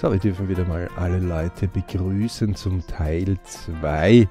[0.00, 4.26] So, wir dürfen wieder mal alle Leute begrüßen zum Teil 2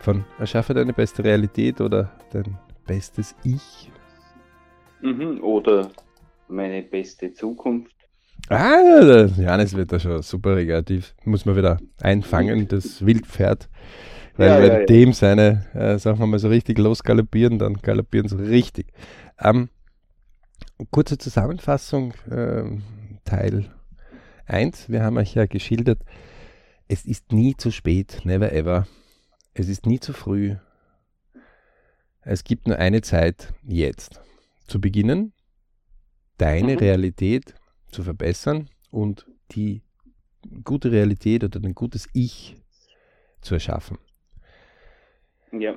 [0.00, 3.92] von Erschaffe deine beste Realität oder dein bestes Ich.
[5.00, 5.88] Mhm, oder
[6.48, 7.94] meine beste Zukunft.
[8.48, 11.14] Ah, Janis wird da schon super kreativ.
[11.24, 13.68] Muss man wieder einfangen, das Wildpferd.
[14.36, 14.84] Weil Ja, wenn ja, ja.
[14.84, 18.88] dem seine, äh, sagen wir mal, so richtig losgaloppieren, dann galoppieren sie richtig.
[19.38, 19.68] Ähm,
[20.90, 22.82] kurze Zusammenfassung, ähm,
[23.24, 23.70] Teil
[24.48, 24.88] 1.
[24.88, 26.02] Wir haben euch ja geschildert,
[26.88, 28.86] es ist nie zu spät, never ever.
[29.54, 30.56] Es ist nie zu früh.
[32.22, 34.20] Es gibt nur eine Zeit, jetzt.
[34.66, 35.32] Zu beginnen,
[36.36, 36.78] deine Mhm.
[36.78, 37.54] Realität
[37.90, 39.82] zu verbessern und die
[40.64, 42.56] gute Realität oder ein gutes Ich
[43.40, 43.98] zu erschaffen.
[45.52, 45.74] Ja.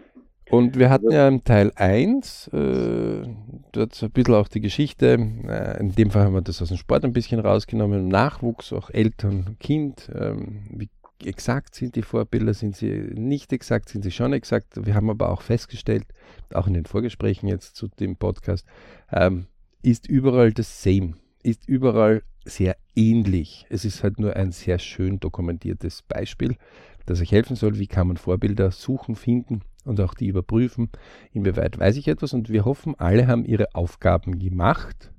[0.51, 3.23] Und wir hatten ja im Teil 1 äh,
[3.71, 5.13] dort so ein bisschen auch die Geschichte,
[5.47, 8.89] äh, in dem Fall haben wir das aus dem Sport ein bisschen rausgenommen, Nachwuchs, auch
[8.89, 10.89] Eltern, Kind, ähm, wie
[11.23, 14.85] exakt sind die Vorbilder, sind sie nicht exakt, sind sie schon exakt.
[14.85, 16.05] Wir haben aber auch festgestellt,
[16.53, 18.65] auch in den Vorgesprächen jetzt zu dem Podcast,
[19.09, 19.47] ähm,
[19.81, 23.65] ist überall das Same, ist überall sehr ähnlich.
[23.69, 26.57] Es ist halt nur ein sehr schön dokumentiertes Beispiel,
[27.05, 30.89] das euch helfen soll, wie kann man Vorbilder suchen, finden und auch die überprüfen,
[31.31, 32.33] inwieweit weiß ich etwas.
[32.33, 35.11] Und wir hoffen, alle haben ihre Aufgaben gemacht,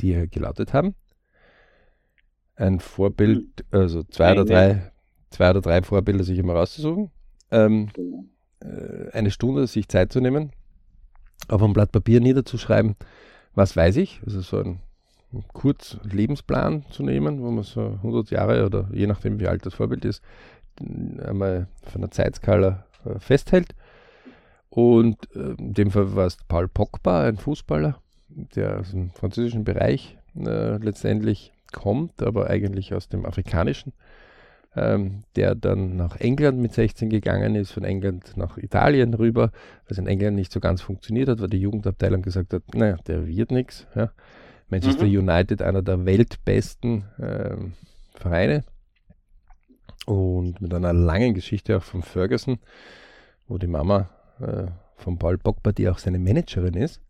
[0.00, 0.94] die gelautet haben.
[2.56, 4.92] Ein Vorbild, also zwei oder drei,
[5.30, 7.10] zwei oder drei Vorbilder sich immer rauszusuchen.
[7.50, 7.88] Ähm,
[8.60, 10.52] äh, eine Stunde sich Zeit zu nehmen,
[11.48, 12.96] auf ein Blatt Papier niederzuschreiben,
[13.54, 14.80] was weiß ich, also so ein
[15.52, 19.74] kurz Lebensplan zu nehmen, wo man so 100 Jahre oder je nachdem wie alt das
[19.74, 20.22] Vorbild ist,
[20.78, 22.84] einmal von der Zeitskala
[23.18, 23.74] festhält.
[24.70, 27.98] Und äh, in dem Fall war es Paul Pogba, ein Fußballer,
[28.28, 33.92] der aus dem französischen Bereich äh, letztendlich kommt, aber eigentlich aus dem afrikanischen
[34.74, 39.50] ähm, der dann nach England mit 16 gegangen ist, von England nach Italien rüber,
[39.88, 43.26] was in England nicht so ganz funktioniert hat, weil die Jugendabteilung gesagt hat, naja, der
[43.26, 43.86] wird nichts.
[43.94, 44.10] Ja.
[44.68, 45.28] Manchester Mhm.
[45.28, 47.72] United, einer der weltbesten ähm,
[48.14, 48.64] Vereine
[50.06, 52.58] und mit einer langen Geschichte auch von Ferguson,
[53.48, 57.00] wo die Mama äh, von Paul Pogba, die auch seine Managerin ist,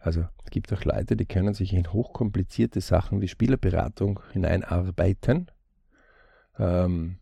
[0.00, 5.50] also es gibt auch Leute, die können sich in hochkomplizierte Sachen wie Spielerberatung hineinarbeiten.
[6.58, 7.18] Ähm,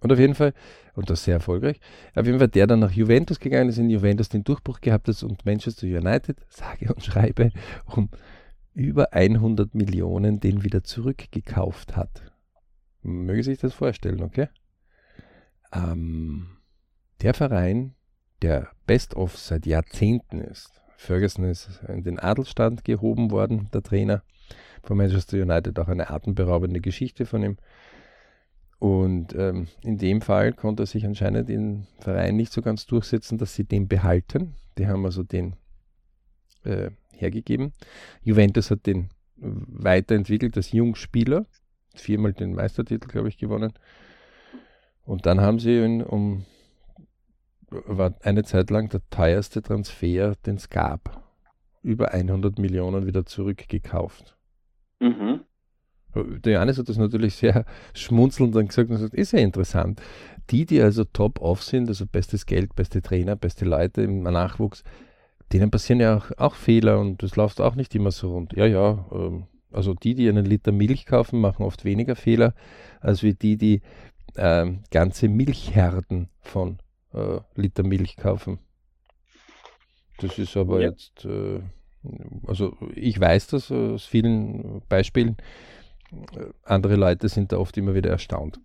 [0.00, 0.52] und auf jeden Fall,
[0.94, 1.80] und das sehr erfolgreich,
[2.14, 5.22] auf jeden Fall der dann nach Juventus gegangen ist, in Juventus den Durchbruch gehabt hat
[5.22, 7.50] und Manchester United, sage und schreibe,
[7.86, 8.08] um
[8.74, 12.22] über 100 Millionen den wieder zurückgekauft hat.
[13.08, 14.48] Möge sich das vorstellen, okay?
[15.72, 16.58] Ähm,
[17.22, 17.94] der Verein,
[18.42, 20.80] der Best-of seit Jahrzehnten ist.
[20.96, 24.22] Ferguson ist in den Adelstand gehoben worden, der Trainer
[24.82, 27.56] von Manchester United, auch eine atemberaubende Geschichte von ihm.
[28.78, 33.38] Und ähm, in dem Fall konnte er sich anscheinend im Verein nicht so ganz durchsetzen,
[33.38, 34.54] dass sie den behalten.
[34.76, 35.56] Die haben also den
[36.64, 37.72] äh, hergegeben.
[38.22, 41.46] Juventus hat den weiterentwickelt als Jungspieler,
[42.00, 43.72] viermal den Meistertitel, glaube ich, gewonnen.
[45.04, 46.44] Und dann haben sie ihn um,
[47.70, 51.24] war eine Zeit lang der teuerste Transfer, den es gab.
[51.82, 54.36] Über 100 Millionen wieder zurückgekauft.
[55.00, 55.40] Mhm.
[56.14, 57.64] Der Janis hat das natürlich sehr
[57.94, 60.00] schmunzelnd dann gesagt und gesagt, ist ja interessant.
[60.50, 64.82] Die, die also top off sind, also bestes Geld, beste Trainer, beste Leute im Nachwuchs,
[65.52, 68.54] denen passieren ja auch, auch Fehler und das läuft auch nicht immer so rund.
[68.54, 72.54] Ja, ja, ähm, also die, die einen Liter Milch kaufen, machen oft weniger Fehler,
[73.00, 73.82] als wie die, die
[74.36, 76.78] ähm, ganze Milchherden von
[77.12, 78.58] äh, Liter Milch kaufen.
[80.18, 80.88] Das ist aber Ja.
[80.90, 81.60] jetzt, äh,
[82.46, 85.36] also ich weiß das aus vielen Beispielen.
[86.36, 88.60] Äh, Andere Leute sind da oft immer wieder erstaunt.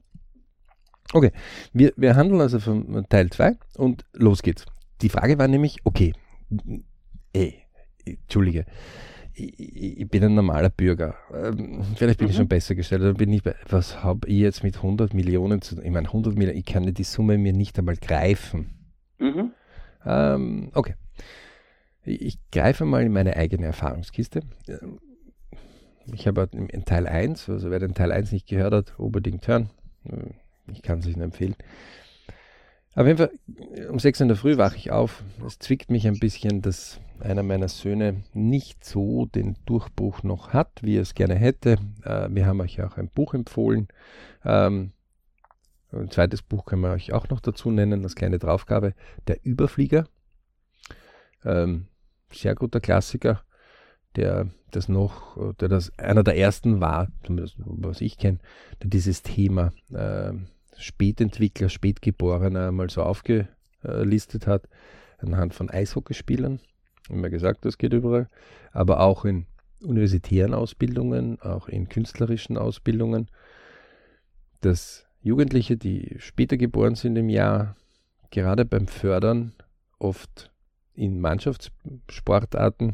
[1.11, 1.31] Okay,
[1.73, 4.65] wir, wir handeln also von Teil 2 und los geht's.
[5.01, 6.13] Die Frage war nämlich, okay,
[7.33, 7.55] ey,
[8.05, 8.65] Entschuldige,
[9.35, 11.15] ich, ich ich bin ein normaler Bürger.
[11.33, 12.37] Ähm, vielleicht bin ich Mhm.
[12.39, 15.89] schon besser gestellt, bin ich, bei- was habe ich jetzt mit 100 Millionen zu Ich
[15.91, 18.69] meine, 100 Millionen, ich kann die Summe mir nicht einmal greifen.
[19.19, 19.51] Mhm.
[20.05, 20.95] Ähm, okay.
[22.05, 24.41] Ich, ich greife mal in meine eigene Erfahrungskiste.
[24.67, 24.99] Ähm,
[26.13, 29.47] Ich habe in in Teil 1, also wer den Teil 1 nicht gehört hat, unbedingt
[29.47, 29.69] hören.
[30.05, 30.31] Äh,
[30.71, 31.55] Ich kann es Ihnen empfehlen.
[32.95, 33.31] Auf jeden Fall,
[33.89, 35.23] um 6 in der Früh wache ich auf.
[35.45, 40.69] Es zwickt mich ein bisschen, dass einer meiner Söhne nicht so den Durchbruch noch hat,
[40.83, 41.77] wie er es gerne hätte.
[42.03, 43.87] Äh, wir haben euch auch ein Buch empfohlen.
[44.45, 44.91] Ähm,
[45.91, 48.93] ein zweites Buch können wir euch auch noch dazu nennen, als kleine Draufgabe.
[49.27, 50.07] Der Überflieger.
[51.43, 51.87] Ähm,
[52.31, 53.41] sehr guter Klassiker.
[54.15, 58.39] der das noch, der das einer der ersten war, zumindest was ich kenne,
[58.81, 60.33] der dieses Thema äh,
[60.77, 64.67] Spätentwickler, Spätgeborener mal so aufgelistet hat,
[65.19, 66.59] anhand von Eishockeyspielern.
[67.09, 68.29] Immer gesagt, das geht überall,
[68.71, 69.45] aber auch in
[69.81, 73.29] universitären Ausbildungen, auch in künstlerischen Ausbildungen,
[74.61, 77.75] dass Jugendliche, die später geboren sind im Jahr,
[78.31, 79.53] gerade beim Fördern
[79.99, 80.51] oft
[80.93, 82.93] in Mannschaftssportarten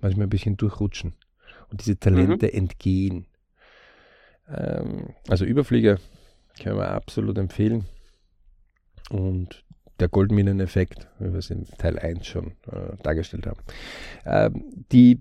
[0.00, 1.14] manchmal ein bisschen durchrutschen
[1.70, 2.52] und diese Talente mhm.
[2.52, 3.26] entgehen.
[4.48, 5.98] Ähm, also Überflieger
[6.58, 7.84] kann man absolut empfehlen.
[9.10, 9.64] Und
[10.00, 13.60] der Goldmineneffekt, wie wir es in Teil 1 schon äh, dargestellt haben.
[14.24, 15.20] Ähm, die,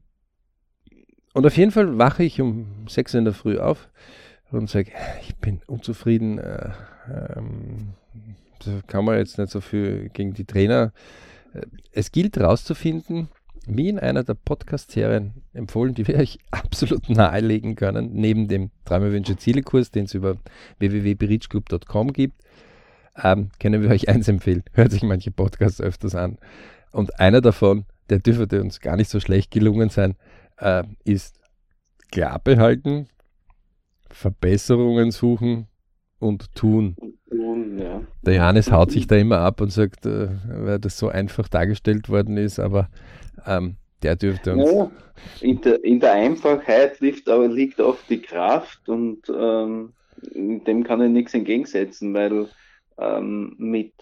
[1.34, 3.90] und auf jeden Fall wache ich um 6 in der Früh auf
[4.52, 4.92] und sage,
[5.22, 6.38] ich bin unzufrieden.
[6.38, 6.72] Äh,
[7.10, 7.94] ähm,
[8.64, 10.94] da kann man jetzt nicht so viel gegen die Trainer.
[11.54, 11.62] Äh,
[11.92, 13.30] es gilt herauszufinden,
[13.68, 19.22] wie in einer der Podcast-Serien empfohlen, die wir euch absolut nahelegen können, neben dem Träume,
[19.22, 20.38] Ziele-Kurs, den es über
[20.80, 22.42] www.berichclub.com gibt,
[23.22, 24.64] ähm, können wir euch eins empfehlen.
[24.74, 26.38] Hört sich manche Podcasts öfters an.
[26.92, 30.16] Und einer davon, der dürfte uns gar nicht so schlecht gelungen sein,
[30.58, 31.40] äh, ist
[32.12, 33.08] klar behalten,
[34.10, 35.68] Verbesserungen suchen
[36.20, 36.96] und tun.
[37.78, 38.02] Ja.
[38.24, 42.10] Der Johannes haut sich da immer ab und sagt, äh, weil das so einfach dargestellt
[42.10, 42.90] worden ist, aber
[43.46, 44.72] ähm, der dürfte uns.
[44.72, 44.92] Ja,
[45.42, 49.94] in, der, in der Einfachheit liegt, aber liegt oft die Kraft und ähm,
[50.34, 52.48] dem kann ich nichts entgegensetzen, weil
[52.98, 53.94] ähm, mit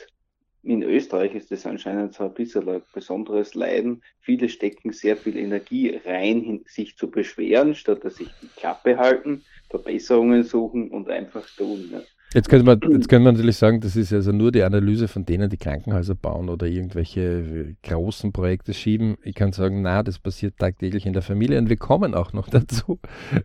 [0.64, 4.02] in Österreich ist das anscheinend so ein bisschen ein besonderes Leiden.
[4.20, 9.44] Viele stecken sehr viel Energie rein, sich zu beschweren, statt dass sich die Klappe halten,
[9.70, 11.90] Verbesserungen suchen und einfach tun.
[11.92, 12.02] Ja.
[12.36, 15.26] Jetzt könnte, man, jetzt könnte man natürlich sagen, das ist also nur die Analyse von
[15.26, 19.16] denen, die Krankenhäuser bauen oder irgendwelche äh, großen Projekte schieben.
[19.24, 22.50] Ich kann sagen, na, das passiert tagtäglich in der Familie und wir kommen auch noch
[22.50, 23.00] dazu,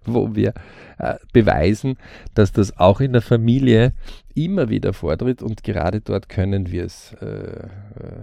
[0.04, 0.54] wo wir
[0.98, 1.98] äh, beweisen,
[2.34, 3.92] dass das auch in der Familie
[4.34, 7.66] immer wieder vortritt und gerade dort können wir es äh, äh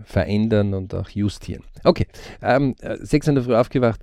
[0.04, 1.64] verändern und auch justieren.
[1.86, 2.08] Okay,
[2.42, 4.02] ähm, sechs in der Früh aufgewacht.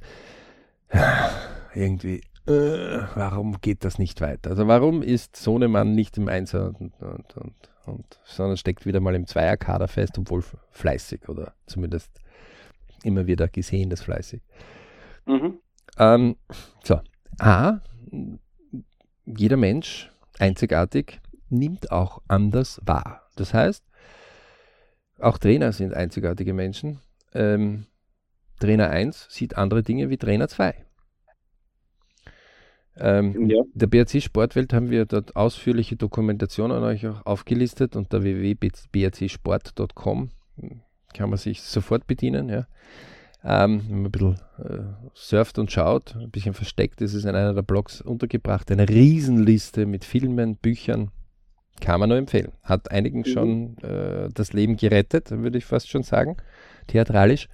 [1.75, 4.51] Irgendwie äh, warum geht das nicht weiter?
[4.51, 7.55] Also warum ist Sohnemann nicht im Einser und, und, und,
[7.87, 12.11] und, sondern steckt wieder mal im Zweierkader fest, obwohl fleißig oder zumindest
[13.03, 14.43] immer wieder gesehen, das fleißig.
[15.27, 15.59] Mhm.
[15.99, 16.37] Ähm,
[16.83, 17.01] so,
[17.39, 17.81] A,
[19.25, 23.23] jeder Mensch, einzigartig, nimmt auch anders wahr.
[23.37, 23.85] Das heißt,
[25.19, 27.01] auch Trainer sind einzigartige Menschen.
[27.33, 27.87] Ähm,
[28.61, 30.84] Trainer 1 sieht andere Dinge wie Trainer 2.
[32.97, 33.61] Ähm, ja.
[33.75, 40.31] Der BRC Sportwelt haben wir dort ausführliche Dokumentationen an euch auch aufgelistet unter www.brcsport.com
[41.15, 42.51] kann man sich sofort bedienen.
[42.51, 42.67] Ja.
[43.43, 47.35] Ähm, wenn man ein bisschen äh, surft und schaut, ein bisschen versteckt, ist es in
[47.35, 48.71] einer der Blogs untergebracht.
[48.71, 51.11] Eine Riesenliste mit Filmen, Büchern,
[51.81, 52.53] kann man nur empfehlen.
[52.63, 53.25] Hat einigen mhm.
[53.25, 56.37] schon äh, das Leben gerettet, würde ich fast schon sagen,
[56.87, 57.49] theatralisch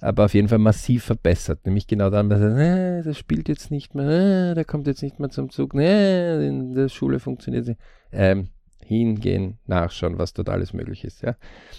[0.00, 1.64] aber auf jeden Fall massiv verbessert.
[1.64, 5.02] Nämlich genau dann, dass er, äh, das spielt jetzt nicht mehr, äh, der kommt jetzt
[5.02, 7.80] nicht mehr zum Zug, äh, in der Schule funktioniert nicht.
[8.12, 8.48] Ähm,
[8.84, 11.22] hingehen, nachschauen, was dort alles möglich ist.
[11.22, 11.36] Ja.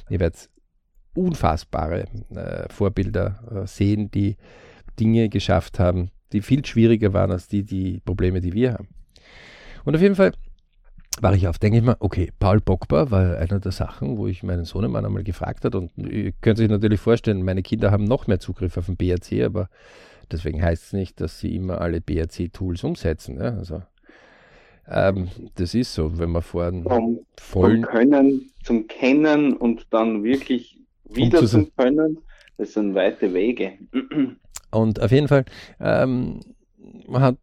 [0.10, 0.50] Ihr werdet
[1.14, 4.38] unfassbare äh, Vorbilder äh, sehen, die
[5.00, 8.90] Dinge geschafft haben, die viel schwieriger waren als die, die Probleme, die wir haben.
[9.84, 10.34] Und auf jeden Fall
[11.22, 14.44] war ich auf, denke ich mal, okay, Paul Pogba war einer der Sachen, wo ich
[14.44, 18.28] meinen Sohnemann einmal gefragt hat und ihr könnt sich natürlich vorstellen, meine Kinder haben noch
[18.28, 19.70] mehr Zugriff auf den BRC, aber
[20.32, 23.38] deswegen heißt es nicht, dass sie immer alle BRC-Tools umsetzen.
[23.38, 23.56] Ja?
[23.56, 23.82] Also,
[24.88, 27.84] ähm, das ist so, wenn man vor vom, vollen...
[27.84, 32.18] Vom Können zum Kennen und dann wirklich wieder um zum Können,
[32.58, 33.74] das sind weite Wege.
[34.72, 35.46] Und auf jeden Fall
[35.80, 36.42] ähm,
[37.14, 37.38] hat,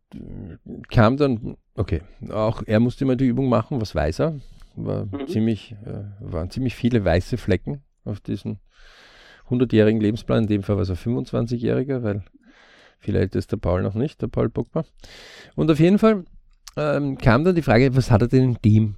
[0.88, 4.40] kam dann Okay, auch er musste mal die Übung machen, was weiß er.
[4.76, 5.26] War mhm.
[5.26, 8.58] ziemlich, äh, waren ziemlich viele weiße Flecken auf diesem
[9.48, 10.42] 100-jährigen Lebensplan.
[10.42, 12.24] In dem Fall war es ein 25-jähriger, weil
[12.98, 14.84] viel älter ist der Paul noch nicht, der Paul Pogba.
[15.54, 16.24] Und auf jeden Fall
[16.76, 18.96] ähm, kam dann die Frage, was hat er denn in dem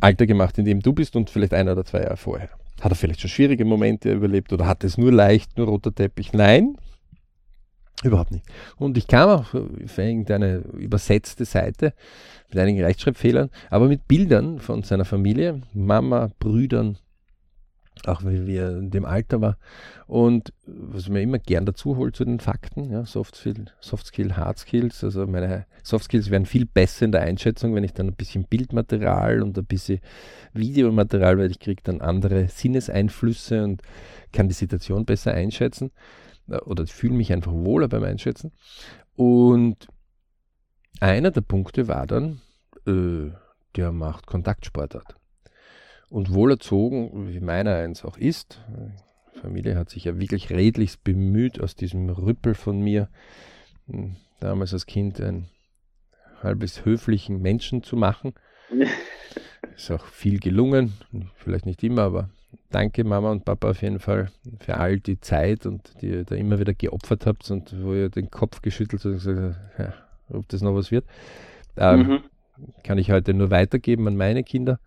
[0.00, 2.50] Alter gemacht, in dem du bist und vielleicht ein oder zwei Jahre vorher?
[2.80, 6.32] Hat er vielleicht schon schwierige Momente überlebt oder hat es nur leicht, nur roter Teppich?
[6.32, 6.76] Nein,
[8.02, 8.46] Überhaupt nicht.
[8.76, 11.92] Und ich kam auch für irgendeine übersetzte Seite
[12.48, 16.96] mit einigen Rechtschreibfehlern, aber mit Bildern von seiner Familie, Mama, Brüdern,
[18.06, 19.58] auch weil wir in dem Alter war.
[20.06, 24.34] Und was mir immer gern dazu holt zu den Fakten, ja, Soft, Skill, Soft Skill,
[24.34, 25.04] Hard Skills.
[25.04, 28.44] Also meine Soft Skills werden viel besser in der Einschätzung, wenn ich dann ein bisschen
[28.44, 30.00] Bildmaterial und ein bisschen
[30.54, 33.82] Videomaterial, weil ich kriege dann andere Sinneseinflüsse und
[34.32, 35.90] kann die Situation besser einschätzen.
[36.50, 38.52] Oder fühle mich einfach wohler beim Einschätzen.
[39.16, 39.88] Und
[41.00, 42.40] einer der Punkte war dann,
[42.86, 43.30] äh,
[43.76, 45.16] der macht Kontaktsportart.
[46.08, 48.60] Und wohlerzogen, wie meiner eins auch ist,
[49.34, 53.08] die Familie hat sich ja wirklich redlichst bemüht, aus diesem Rüppel von mir,
[53.86, 55.48] hm, damals als Kind ein
[56.42, 58.34] halbes höflichen Menschen zu machen.
[59.76, 60.94] Ist auch viel gelungen,
[61.36, 62.30] vielleicht nicht immer, aber
[62.70, 64.30] danke Mama und Papa auf jeden Fall
[64.60, 68.08] für all die Zeit und die ihr da immer wieder geopfert habt und wo ihr
[68.08, 69.94] den Kopf geschüttelt habt und gesagt habt, ja,
[70.36, 71.04] ob das noch was wird.
[71.76, 72.20] Ähm, mhm.
[72.84, 74.78] Kann ich heute nur weitergeben an meine Kinder.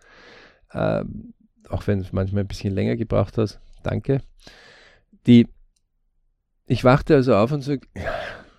[0.74, 1.34] Ähm,
[1.70, 3.60] auch wenn es manchmal ein bisschen länger gebraucht hat.
[3.84, 4.22] Danke.
[5.28, 5.48] Die,
[6.66, 7.76] ich wachte also auf und so,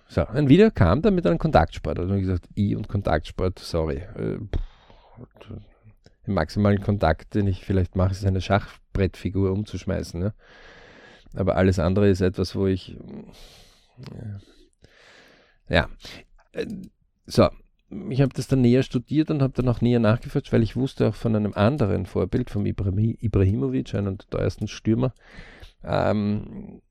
[0.07, 1.99] so, ein Video kam dann mit einem Kontaktsport.
[1.99, 4.03] Also ich gesagt, I und Kontaktsport, sorry.
[4.17, 4.39] Äh,
[6.27, 10.21] den maximalen Kontakt, den ich vielleicht mache, ist eine Schachbrettfigur umzuschmeißen.
[10.21, 10.33] Ja?
[11.35, 12.97] Aber alles andere ist etwas, wo ich.
[15.69, 15.89] Ja.
[16.51, 16.67] Äh,
[17.25, 17.49] so,
[18.09, 21.07] ich habe das dann näher studiert und habe dann auch näher nachgeforscht, weil ich wusste
[21.07, 25.13] auch von einem anderen Vorbild, vom Ibrahim, Ibrahimovic, einem der teuersten Stürmer,
[25.83, 26.81] ähm,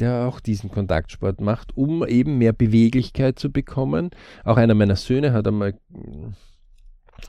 [0.00, 4.10] der auch diesen Kontaktsport macht, um eben mehr Beweglichkeit zu bekommen.
[4.44, 5.78] Auch einer meiner Söhne hat einmal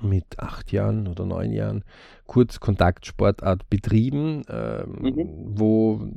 [0.01, 1.84] mit acht Jahren oder neun Jahren
[2.27, 5.27] kurz Kontaktsportart betrieben, ähm, mhm.
[5.58, 6.08] wo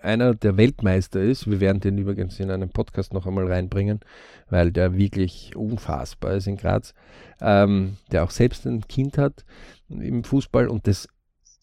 [0.00, 1.50] einer der Weltmeister ist.
[1.50, 4.00] Wir werden den übrigens in einem Podcast noch einmal reinbringen,
[4.48, 6.94] weil der wirklich unfassbar ist in Graz,
[7.40, 9.44] ähm, der auch selbst ein Kind hat
[9.88, 11.08] im Fußball und das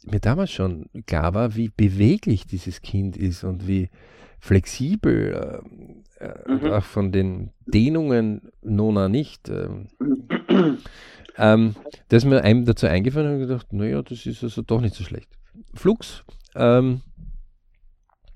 [0.05, 3.89] mir damals schon klar war, wie beweglich dieses Kind ist und wie
[4.39, 5.61] flexibel,
[6.19, 6.71] äh, äh mhm.
[6.71, 9.49] auch von den Dehnungen Nona nicht.
[9.49, 9.69] Äh,
[11.39, 11.75] ähm,
[12.09, 15.03] da ist mir einem dazu eingefallen und gedacht, naja, das ist also doch nicht so
[15.03, 15.29] schlecht.
[15.73, 16.23] Flux,
[16.55, 17.01] ähm,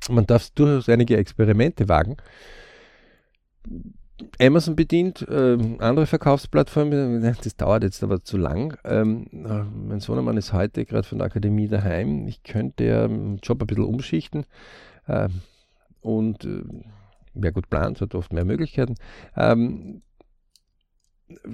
[0.10, 2.18] man darf durchaus einige Experimente wagen.
[4.40, 8.78] Amazon bedient, äh, andere Verkaufsplattformen, das dauert jetzt aber zu lang.
[8.84, 12.28] Ähm, mein Sohnemann ist heute gerade von der Akademie daheim.
[12.28, 14.46] Ich könnte ja den Job ein bisschen umschichten
[15.08, 15.30] äh,
[16.02, 16.64] und äh,
[17.34, 18.96] wer gut plant, hat oft mehr Möglichkeiten.
[19.36, 20.02] Ähm,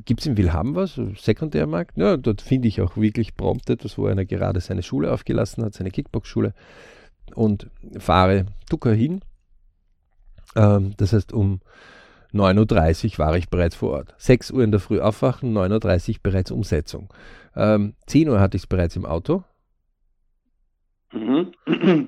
[0.05, 1.97] Gibt es in Wilhelm was, Sekundärmarkt?
[1.97, 5.73] Ja, dort finde ich auch wirklich prompt etwas, wo einer gerade seine Schule aufgelassen hat,
[5.73, 6.53] seine Kickbox-Schule
[7.35, 9.21] und fahre Tucker hin.
[10.55, 11.61] Ähm, das heißt, um
[12.33, 14.15] 9.30 Uhr war ich bereits vor Ort.
[14.17, 17.13] 6 Uhr in der Früh aufwachen, 9.30 Uhr bereits Umsetzung.
[17.55, 19.43] Ähm, 10 Uhr hatte ich es bereits im Auto.
[21.11, 21.51] Mhm.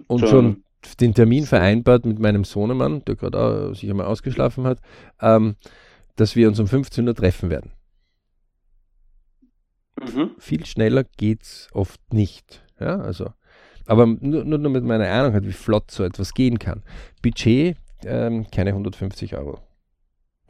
[0.07, 0.29] Und schon.
[0.29, 0.63] schon
[0.99, 4.79] den Termin vereinbart mit meinem Sohnemann, der gerade sich einmal ausgeschlafen hat,
[5.21, 5.55] ähm,
[6.15, 7.71] dass wir uns um 15 Uhr treffen werden.
[9.99, 10.31] Mhm.
[10.39, 12.63] Viel schneller geht es oft nicht.
[12.79, 13.31] Ja, also,
[13.85, 16.83] aber nur, nur damit man eine Ahnung hat, wie flott so etwas gehen kann.
[17.21, 19.59] Budget, ähm, keine 150 Euro.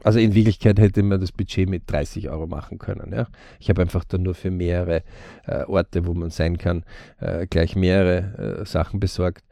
[0.04, 3.12] Also in Wirklichkeit hätte man das Budget mit 30 Euro machen können.
[3.12, 3.28] Ja?
[3.60, 5.02] Ich habe einfach dann nur für mehrere
[5.46, 6.84] äh, Orte, wo man sein kann,
[7.20, 9.44] äh, gleich mehrere äh, Sachen besorgt.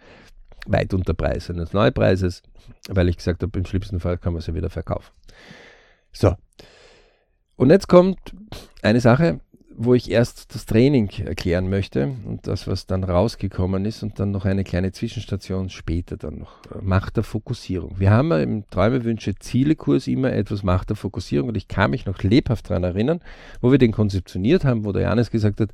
[0.67, 2.43] Weit unter Preis eines Neupreises,
[2.88, 5.11] weil ich gesagt habe, im schlimmsten Fall kann man sie wieder verkaufen.
[6.12, 6.35] So.
[7.57, 8.19] Und jetzt kommt
[8.83, 9.40] eine Sache,
[9.83, 14.31] wo ich erst das Training erklären möchte und das, was dann rausgekommen ist und dann
[14.31, 16.59] noch eine kleine Zwischenstation später dann noch.
[16.83, 17.99] Macht der Fokussierung.
[17.99, 21.93] Wir haben ja im Träume, Wünsche, Ziele-Kurs immer etwas Macht der Fokussierung und ich kann
[21.93, 23.21] mich noch lebhaft daran erinnern,
[23.62, 25.71] wo wir den konzeptioniert haben, wo der Janis gesagt hat,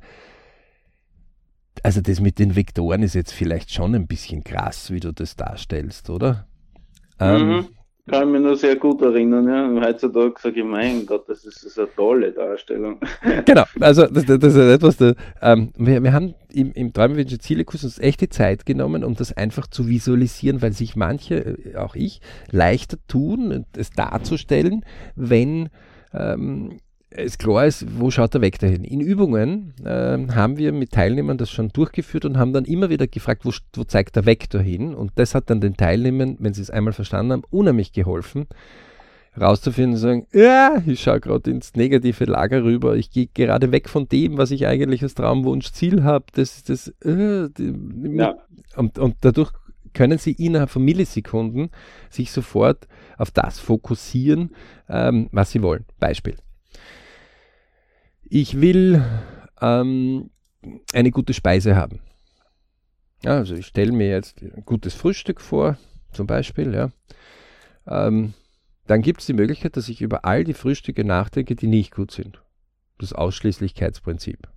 [1.83, 5.35] also das mit den Vektoren ist jetzt vielleicht schon ein bisschen krass, wie du das
[5.35, 6.47] darstellst, oder?
[7.19, 7.53] Ähm, mhm.
[7.53, 7.65] Ähm,
[8.07, 9.47] kann ich mich nur sehr gut erinnern.
[9.47, 9.87] Ja.
[9.87, 12.99] Heutzutage sage ich, mein Gott, das ist, das ist eine tolle Darstellung.
[13.45, 17.83] genau, also das, das ist etwas, da, ähm, wir, wir haben im, im Träumenwünsche Zielekurs
[17.83, 22.21] uns echte Zeit genommen, um das einfach zu visualisieren, weil sich manche, äh, auch ich,
[22.49, 24.85] leichter tun, es darzustellen,
[25.15, 25.69] wenn
[26.13, 28.83] ähm, es klar ist, wo schaut der Weg dahin.
[28.83, 33.07] In Übungen äh, haben wir mit Teilnehmern das schon durchgeführt und haben dann immer wieder
[33.07, 34.93] gefragt, wo, wo zeigt der Vektor hin.
[34.93, 38.47] Und das hat dann den Teilnehmern, wenn sie es einmal verstanden haben, unheimlich geholfen,
[39.39, 43.87] rauszufinden und sagen, ja, ich schaue gerade ins negative Lager rüber, ich gehe gerade weg
[43.87, 46.25] von dem, was ich eigentlich als Traumwunschziel habe.
[46.33, 47.73] Das, das, äh, die,
[48.17, 48.35] ja.
[48.75, 49.51] und, und dadurch
[49.93, 51.69] können Sie innerhalb von Millisekunden
[52.09, 52.87] sich sofort
[53.17, 54.51] auf das fokussieren,
[54.89, 55.85] ähm, was Sie wollen.
[55.99, 56.35] Beispiel.
[58.29, 59.03] Ich will
[59.61, 60.29] ähm,
[60.93, 61.99] eine gute Speise haben.
[63.23, 65.77] Ja, also ich stelle mir jetzt ein gutes Frühstück vor,
[66.11, 66.73] zum Beispiel.
[66.73, 66.91] Ja.
[67.87, 68.33] Ähm,
[68.85, 72.11] dann gibt es die Möglichkeit, dass ich über all die Frühstücke nachdenke, die nicht gut
[72.11, 72.41] sind.
[72.99, 74.47] Das Ausschließlichkeitsprinzip.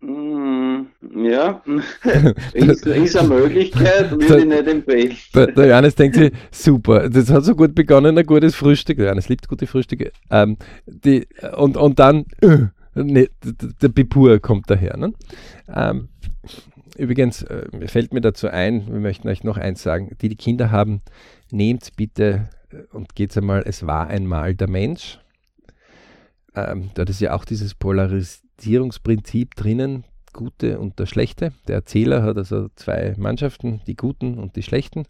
[0.00, 0.86] Mm,
[1.16, 1.62] ja, Ja,
[2.52, 5.16] ist, ist eine Möglichkeit, würde ich nicht empfehlen.
[5.34, 8.96] Der, der Johannes denkt sich, super, das hat so gut begonnen, ein gutes Frühstück.
[8.96, 10.12] Der Johannes liebt gute Frühstücke.
[10.30, 11.26] Ähm, die,
[11.56, 14.96] und, und dann, äh, ne, der, Bipur kommt daher.
[14.96, 15.12] Ne?
[15.68, 16.08] Ähm,
[16.96, 20.70] übrigens, äh, fällt mir dazu ein, wir möchten euch noch eins sagen, die die Kinder
[20.70, 21.02] haben,
[21.50, 25.18] nehmt bitte äh, und geht's einmal, es war einmal der Mensch.
[26.54, 31.52] Ähm, da ist ja auch dieses Polarisierungsprinzip drinnen, Gute und der Schlechte.
[31.66, 35.04] Der Erzähler hat also zwei Mannschaften, die Guten und die Schlechten.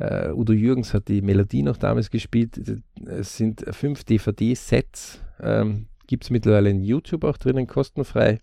[0.00, 2.60] Uh, Udo Jürgens hat die Melodie noch damals gespielt.
[3.06, 8.40] Es sind fünf DVD-Sets, ähm, gibt es mittlerweile in YouTube auch drinnen, kostenfrei,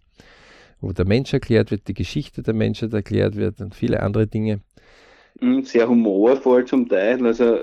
[0.80, 4.62] wo der Mensch erklärt wird, die Geschichte der Menschheit erklärt wird und viele andere Dinge.
[5.40, 7.26] Hm, sehr humorvoll zum Teil.
[7.26, 7.58] Also,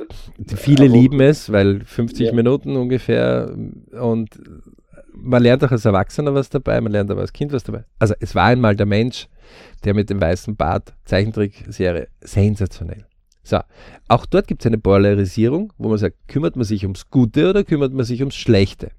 [0.57, 2.33] Viele lieben es, weil 50 ja.
[2.33, 3.55] Minuten ungefähr
[3.93, 4.31] und
[5.21, 7.85] man lernt auch als Erwachsener was dabei, man lernt aber als Kind was dabei.
[7.99, 9.28] Also es war einmal der Mensch,
[9.85, 13.05] der mit dem weißen Bart, Zeichentrickserie, sensationell.
[13.43, 13.59] So,
[14.09, 17.64] auch dort gibt es eine Polarisierung, wo man sagt, kümmert man sich ums Gute oder
[17.64, 18.90] kümmert man sich ums Schlechte?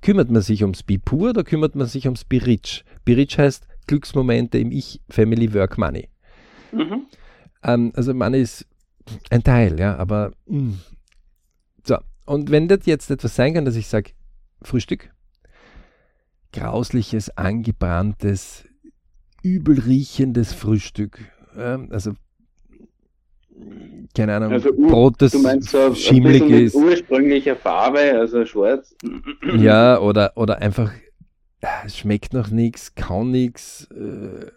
[0.00, 2.84] Kümmert man sich ums Bipur oder kümmert man sich ums Birich?
[3.04, 6.08] Birich heißt Glücksmomente im Ich, Family, Work, Money.
[6.72, 7.06] Mhm.
[7.62, 8.66] Ähm, also Money ist
[9.30, 10.58] ein Teil, ja, aber mh.
[10.58, 10.80] Mm.
[11.84, 11.98] so.
[12.24, 14.12] Und wenn das jetzt etwas sein kann, dass ich sage,
[14.62, 15.12] Frühstück,
[16.52, 18.64] grausliches, angebranntes,
[19.42, 21.20] übelriechendes Frühstück.
[21.56, 22.14] Ähm, also
[24.14, 26.74] keine Ahnung, also, Brot, das so schimmelig ist.
[26.74, 28.94] ursprünglicher Farbe, also schwarz.
[29.56, 30.92] Ja, oder, oder einfach,
[31.84, 33.88] es schmeckt noch nichts, kaum nichts.
[33.90, 34.50] Äh,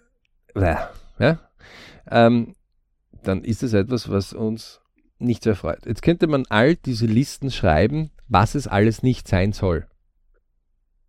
[1.20, 1.40] ja?
[2.10, 2.56] Ähm,
[3.24, 4.82] dann ist es etwas, was uns
[5.20, 5.86] nicht sehr freut.
[5.86, 9.88] Jetzt könnte man all diese Listen schreiben, was es alles nicht sein soll.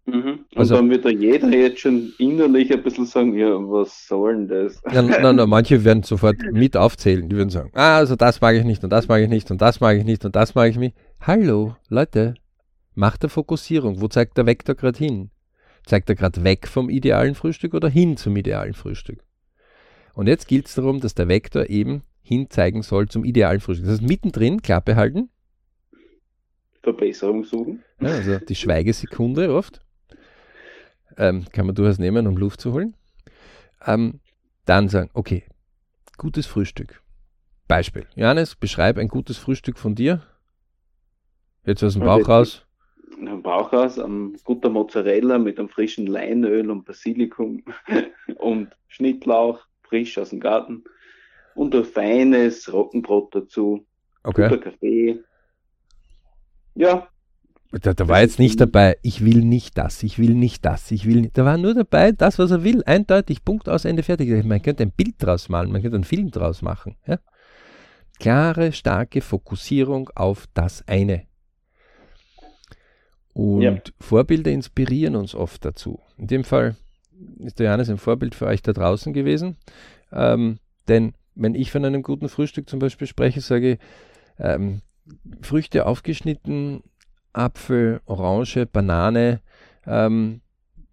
[0.06, 0.44] Mhm.
[0.54, 4.46] Und also, dann wird da jeder jetzt schon innerlich ein bisschen sagen, ja, was soll
[4.46, 4.80] denn das?
[4.92, 8.54] Ja, na, na, manche werden sofort mit aufzählen, die würden sagen, ah, also das mag
[8.54, 10.70] ich nicht und das mag ich nicht und das mag ich nicht und das mag
[10.70, 10.96] ich nicht.
[11.20, 12.34] Hallo, Leute,
[12.94, 14.00] macht der Fokussierung.
[14.00, 15.30] Wo zeigt der Vektor gerade hin?
[15.84, 19.24] Zeigt er gerade weg vom idealen Frühstück oder hin zum idealen Frühstück?
[20.14, 23.86] Und jetzt gilt es darum, dass der Vektor eben hinzeigen soll zum idealen Frühstück.
[23.86, 25.30] Das heißt, mittendrin Klappe halten.
[26.82, 27.82] Verbesserung suchen.
[28.00, 29.80] Ja, also die Schweigesekunde oft
[31.16, 32.94] ähm, kann man durchaus nehmen, um Luft zu holen.
[33.84, 34.20] Ähm,
[34.64, 35.44] dann sagen, okay,
[36.16, 37.02] gutes Frühstück.
[37.68, 38.06] Beispiel.
[38.14, 40.22] Johannes, beschreib ein gutes Frühstück von dir.
[41.64, 42.64] Jetzt aus dem Bauch raus.
[43.42, 47.64] Bauch raus, ein guter Mozzarella mit einem frischen Leinöl und Basilikum
[48.36, 50.84] und Schnittlauch, frisch aus dem Garten.
[51.54, 53.86] Und ein feines Roggenbrot dazu.
[54.22, 54.48] Okay.
[54.48, 55.20] Guter Kaffee.
[56.74, 57.08] Ja,
[57.80, 61.06] da, da war jetzt nicht dabei, ich will nicht das, ich will nicht das, ich
[61.06, 61.38] will nicht.
[61.38, 64.44] Da war nur dabei, das, was er will, eindeutig, Punkt aus, Ende, fertig.
[64.44, 66.96] Man könnte ein Bild draus malen, man könnte einen Film draus machen.
[67.06, 67.18] Ja?
[68.18, 71.26] Klare, starke Fokussierung auf das eine.
[73.32, 73.76] Und ja.
[74.00, 76.00] Vorbilder inspirieren uns oft dazu.
[76.16, 76.76] In dem Fall
[77.38, 79.56] ist der Johannes ein Vorbild für euch da draußen gewesen.
[80.12, 80.58] Ähm,
[80.88, 83.78] denn wenn ich von einem guten Frühstück zum Beispiel spreche, sage ich,
[84.38, 84.80] ähm,
[85.42, 86.82] Früchte aufgeschnitten,
[87.36, 89.40] Apfel, Orange, Banane,
[89.86, 90.40] ähm,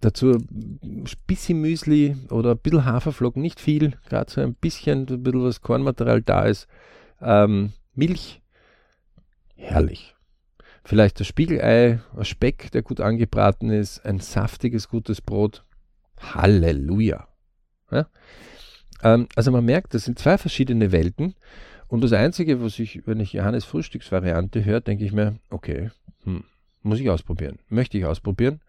[0.02, 5.24] dazu ein bisschen Müsli oder ein bisschen Haferflocken, nicht viel, gerade so ein bisschen, ein
[5.24, 6.68] bisschen was Kornmaterial da ist,
[7.22, 8.42] ähm, Milch,
[9.56, 10.16] herrlich.
[10.84, 15.64] Vielleicht das Spiegelei, ein Speck, der gut angebraten ist, ein saftiges, gutes Brot.
[16.20, 17.28] Halleluja.
[17.90, 18.08] Ja?
[19.02, 21.36] Ähm, also man merkt, das sind zwei verschiedene Welten.
[21.88, 25.92] Und das Einzige, was ich, wenn ich Johannes Frühstücksvariante höre, denke ich mir, okay,
[26.24, 26.44] hm,
[26.82, 27.60] muss ich ausprobieren.
[27.70, 28.62] Möchte ich ausprobieren.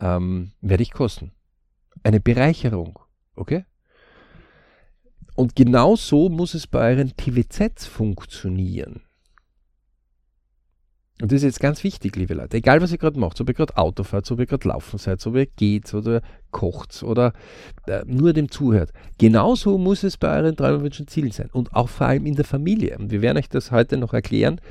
[0.00, 1.32] Ähm, werde ich kosten.
[2.02, 2.98] Eine Bereicherung.
[3.34, 3.64] Okay?
[5.34, 9.02] Und genau so muss es bei euren TVZs funktionieren.
[11.20, 12.56] Und das ist jetzt ganz wichtig, liebe Leute.
[12.56, 15.24] Egal, was ihr gerade macht, ob ihr gerade Auto fahrt, ob ihr gerade laufen seid,
[15.26, 17.34] ob ihr geht oder kocht oder
[17.86, 18.92] äh, nur dem zuhört.
[19.18, 21.50] Genauso muss es bei euren Träumen, Wünschen, Zielen sein.
[21.52, 22.96] Und auch vor allem in der Familie.
[22.98, 24.62] Und wir werden euch das heute noch erklären,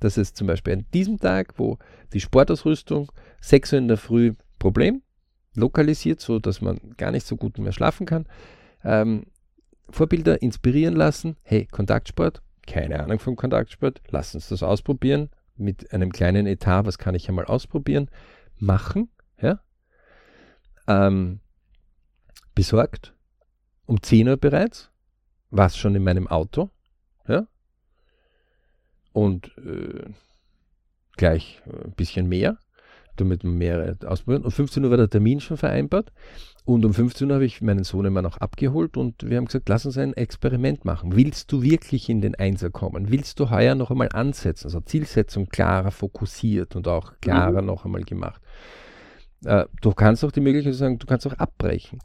[0.00, 1.78] dass es zum Beispiel an diesem Tag, wo
[2.12, 5.02] die Sportausrüstung 6 Uhr in der Früh Problem
[5.54, 8.26] lokalisiert, so dass man gar nicht so gut mehr schlafen kann,
[8.84, 9.24] ähm,
[9.90, 11.36] Vorbilder inspirieren lassen.
[11.42, 15.30] Hey, Kontaktsport, keine Ahnung vom Kontaktsport, lass uns das ausprobieren.
[15.56, 18.08] Mit einem kleinen Etat, was kann ich einmal ausprobieren,
[18.56, 19.10] machen,
[19.40, 19.60] ja,
[20.86, 21.40] ähm,
[22.54, 23.14] besorgt,
[23.86, 24.90] um 10 Uhr bereits,
[25.50, 26.70] war es schon in meinem Auto,
[29.12, 30.10] und äh,
[31.16, 32.58] gleich ein bisschen mehr.
[33.16, 34.44] damit wir mehrere ausprobieren.
[34.44, 36.10] Um 15 Uhr war der Termin schon vereinbart.
[36.64, 39.68] Und um 15 Uhr habe ich meinen Sohn immer noch abgeholt und wir haben gesagt,
[39.68, 41.16] lass uns ein Experiment machen.
[41.16, 43.10] Willst du wirklich in den Einser kommen?
[43.10, 44.66] Willst du heuer noch einmal ansetzen?
[44.66, 47.66] Also Zielsetzung klarer fokussiert und auch klarer mhm.
[47.66, 48.40] noch einmal gemacht.
[49.44, 51.98] Äh, du kannst auch die Möglichkeit sagen, du kannst auch abbrechen.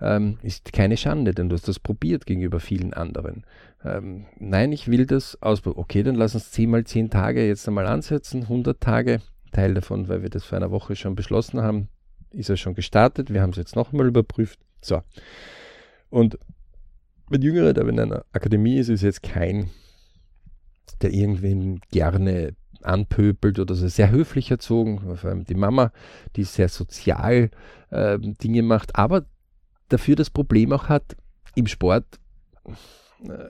[0.00, 3.44] Ähm, ist keine Schande, denn du hast das probiert gegenüber vielen anderen.
[3.84, 5.82] Ähm, nein, ich will das ausprobieren.
[5.82, 9.20] Okay, dann lass uns 10 mal 10 Tage jetzt einmal ansetzen, 100 Tage.
[9.52, 11.88] Teil davon, weil wir das vor einer Woche schon beschlossen haben,
[12.30, 13.32] ist er schon gestartet.
[13.32, 14.58] Wir haben es jetzt nochmal überprüft.
[14.80, 15.02] So.
[16.10, 16.38] Und
[17.30, 19.70] mein Jüngerer, der in einer Akademie ist, ist jetzt kein,
[21.02, 25.16] der irgendwen gerne anpöbelt oder so sehr höflich erzogen.
[25.16, 25.92] Vor allem die Mama,
[26.36, 27.50] die sehr sozial
[27.90, 29.26] äh, Dinge macht, aber
[29.88, 31.16] dafür das Problem auch hat
[31.54, 32.04] im Sport.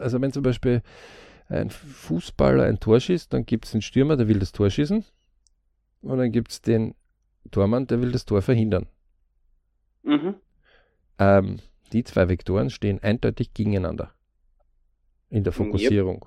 [0.00, 0.82] Also wenn zum Beispiel
[1.48, 5.04] ein Fußballer ein Tor schießt, dann gibt es einen Stürmer, der will das Tor schießen.
[6.02, 6.94] Und dann gibt es den
[7.50, 8.86] Tormann, der will das Tor verhindern.
[10.02, 10.34] Mhm.
[11.18, 11.58] Ähm,
[11.92, 14.12] die zwei Vektoren stehen eindeutig gegeneinander
[15.30, 16.26] in der Fokussierung.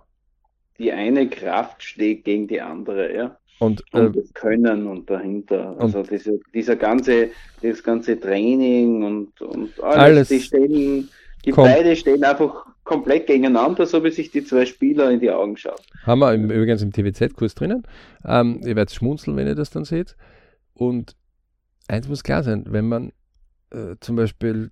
[0.77, 3.37] Die eine Kraft steht gegen die andere, ja.
[3.61, 5.75] Und, und äh, das Können und dahinter.
[5.77, 7.29] Also und diese, dieser ganze,
[7.61, 11.09] das ganze Training und, und alles, alles die stehen,
[11.45, 15.57] die beide stehen einfach komplett gegeneinander, so wie sich die zwei Spieler in die Augen
[15.57, 15.77] schauen.
[16.01, 17.83] Haben wir im, übrigens im TWZ-Kurs drinnen.
[18.25, 20.15] Ähm, ihr werdet schmunzeln, wenn ihr das dann seht.
[20.73, 21.15] Und
[21.87, 23.11] eins muss klar sein, wenn man
[23.71, 24.71] äh, zum Beispiel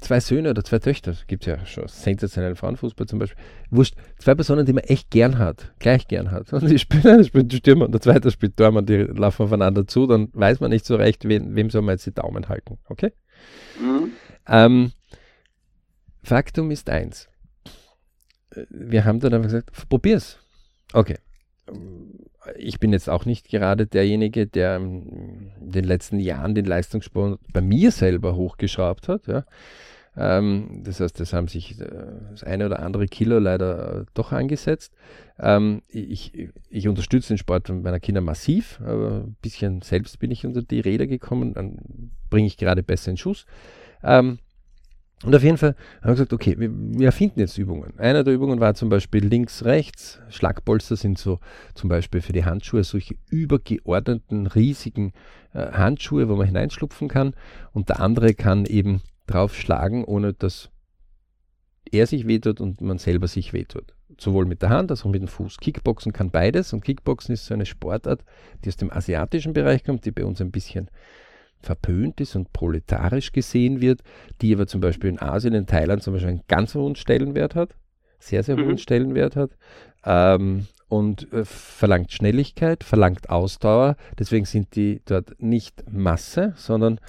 [0.00, 3.38] zwei Söhne oder zwei Töchter, gibt es ja schon sensationellen Frauenfußball zum Beispiel,
[3.70, 6.52] wurscht, zwei Personen, die man echt gern hat, gleich gern hat.
[6.52, 10.06] Und die spielen, einer spielt Stürmer und der zweite spielt Tormann, die laufen aufeinander zu,
[10.06, 13.12] dann weiß man nicht so recht, wem, wem soll man jetzt die Daumen halten, okay?
[13.80, 14.10] Mhm.
[14.48, 14.92] Ähm,
[16.22, 17.28] Faktum ist eins.
[18.70, 20.38] Wir haben dann einfach gesagt, probier's.
[20.92, 21.18] Okay.
[22.56, 27.60] Ich bin jetzt auch nicht gerade derjenige, der in den letzten Jahren den Leistungssport bei
[27.60, 29.26] mir selber hochgeschraubt hat.
[29.26, 29.44] Ja.
[30.16, 31.86] Ähm, das heißt, das haben sich äh,
[32.30, 34.94] das eine oder andere Kilo leider äh, doch angesetzt.
[35.38, 40.46] Ähm, ich, ich unterstütze den Sport meiner Kinder massiv, aber ein bisschen selbst bin ich
[40.46, 43.44] unter die Räder gekommen, dann bringe ich gerade besser in Schuss.
[44.02, 44.38] Ähm,
[45.26, 47.98] und auf jeden Fall haben wir gesagt, okay, wir, wir erfinden jetzt Übungen.
[47.98, 50.20] Eine der Übungen war zum Beispiel links, rechts.
[50.28, 51.40] Schlagpolster sind so
[51.74, 55.12] zum Beispiel für die Handschuhe solche übergeordneten, riesigen
[55.52, 57.34] äh, Handschuhe, wo man hineinschlupfen kann.
[57.72, 60.70] Und der andere kann eben draufschlagen, ohne dass
[61.90, 63.94] er sich wehtut und man selber sich wehtut.
[64.20, 65.58] Sowohl mit der Hand als auch mit dem Fuß.
[65.58, 68.24] Kickboxen kann beides und Kickboxen ist so eine Sportart,
[68.64, 70.88] die aus dem asiatischen Bereich kommt, die bei uns ein bisschen
[71.66, 74.02] verpönt ist und proletarisch gesehen wird,
[74.40, 77.74] die aber zum Beispiel in Asien, in Thailand zum Beispiel einen ganz hohen Stellenwert hat,
[78.18, 78.78] sehr, sehr hohen mhm.
[78.78, 79.50] Stellenwert hat
[80.04, 83.96] ähm, und äh, verlangt Schnelligkeit, verlangt Ausdauer.
[84.18, 87.00] Deswegen sind die dort nicht Masse, sondern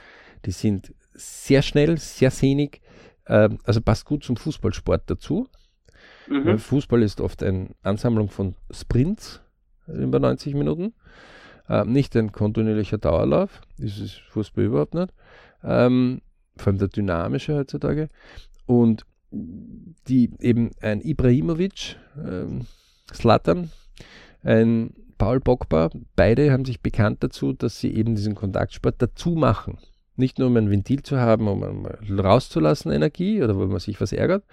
[0.45, 2.81] die sind sehr schnell, sehr sehnig,
[3.25, 5.47] äh, also passt gut zum Fußballsport dazu.
[6.27, 6.57] Mhm.
[6.57, 9.41] Fußball ist oft eine Ansammlung von Sprints
[9.87, 10.93] über 90 Minuten.
[11.69, 15.13] Äh, nicht ein kontinuierlicher Dauerlauf, das ist Fußball überhaupt nicht.
[15.63, 16.21] Ähm,
[16.55, 18.09] vor allem der dynamische heutzutage.
[18.65, 22.61] Und die eben ein Ibrahimovic, ähm,
[23.13, 23.71] Slatan,
[24.43, 29.77] ein Paul Pogba, beide haben sich bekannt dazu, dass sie eben diesen Kontaktsport dazu machen.
[30.15, 31.85] Nicht nur um ein Ventil zu haben, um
[32.17, 34.43] rauszulassen Energie oder wo man sich was ärgert,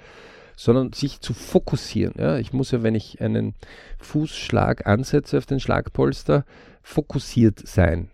[0.57, 2.14] sondern sich zu fokussieren.
[2.19, 3.55] Ja, ich muss ja, wenn ich einen
[3.99, 6.45] Fußschlag ansetze auf den Schlagpolster,
[6.83, 8.11] fokussiert sein.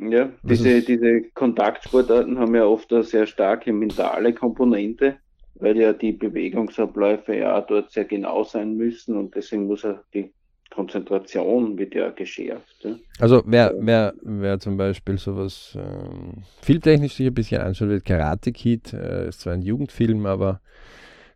[0.00, 5.16] Ja, diese, diese Kontaktsportarten haben ja oft eine sehr starke mentale Komponente,
[5.54, 10.32] weil ja die Bewegungsabläufe ja dort sehr genau sein müssen und deswegen muss ja die
[10.74, 12.76] Konzentration wird ja geschärft.
[12.80, 12.96] Ja.
[13.20, 18.50] Also wer, wer, wer zum Beispiel sowas ähm, filmtechnisch sich ein bisschen anschaut, wird Karate
[18.50, 20.60] Kid, äh, ist zwar ein Jugendfilm, aber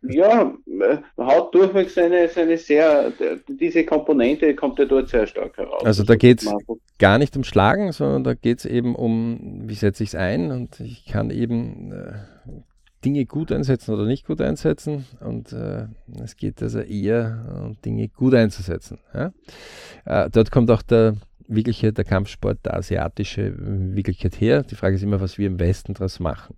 [0.01, 3.11] ja, äh, haut durchweg seine, seine sehr,
[3.47, 5.83] diese Komponente kommt ja dort sehr stark heraus.
[5.83, 6.53] Also da geht es
[6.97, 10.51] gar nicht um Schlagen, sondern da geht es eben um, wie setze ich es ein
[10.51, 12.13] und ich kann eben äh,
[13.03, 15.87] Dinge gut einsetzen oder nicht gut einsetzen und äh,
[16.23, 18.99] es geht also eher um Dinge gut einzusetzen.
[19.13, 19.31] Ja?
[20.05, 21.15] Äh, dort kommt auch der
[21.47, 24.63] wirkliche, der Kampfsport, der asiatische Wirklichkeit her.
[24.63, 26.55] Die Frage ist immer, was wir im Westen daraus machen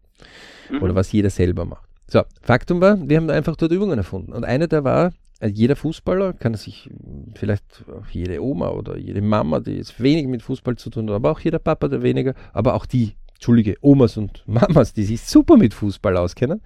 [0.69, 0.81] mhm.
[0.81, 1.90] oder was jeder selber macht.
[2.11, 4.33] So, Faktum war, wir haben einfach dort Übungen erfunden.
[4.33, 6.89] Und eine der war, äh, jeder Fußballer kann sich,
[7.35, 11.15] vielleicht auch jede Oma oder jede Mama, die jetzt wenig mit Fußball zu tun hat,
[11.15, 15.21] aber auch jeder Papa, der weniger, aber auch die, Entschuldige, Omas und Mamas, die sich
[15.21, 16.61] super mit Fußball auskennen.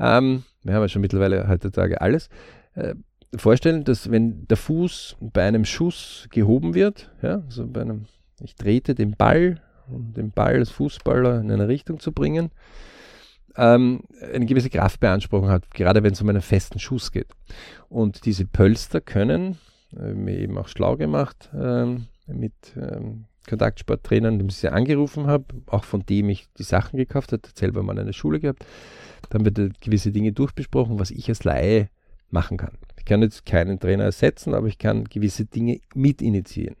[0.00, 2.28] Ähm, wir haben ja schon mittlerweile heutzutage alles.
[2.74, 2.96] Äh,
[3.36, 8.06] vorstellen, dass wenn der Fuß bei einem Schuss gehoben wird, ja, also bei einem
[8.40, 12.50] Ich drehte den Ball, um den Ball als Fußballer in eine Richtung zu bringen,
[13.56, 17.28] ähm, eine gewisse Kraftbeanspruchung hat, gerade wenn es um einen festen Schuss geht.
[17.88, 19.58] Und diese Pölster können,
[19.96, 25.44] äh, mir eben auch schlau gemacht, ähm, mit ähm, Kontaktsporttrainern, dem ich sie angerufen habe,
[25.66, 28.64] auch von dem ich die Sachen gekauft habe, selber mal eine Schule gehabt.
[29.30, 31.88] Dann wird gewisse Dinge durchbesprochen, was ich als Laie
[32.30, 32.76] machen kann.
[32.98, 36.76] Ich kann jetzt keinen Trainer ersetzen, aber ich kann gewisse Dinge mit initiieren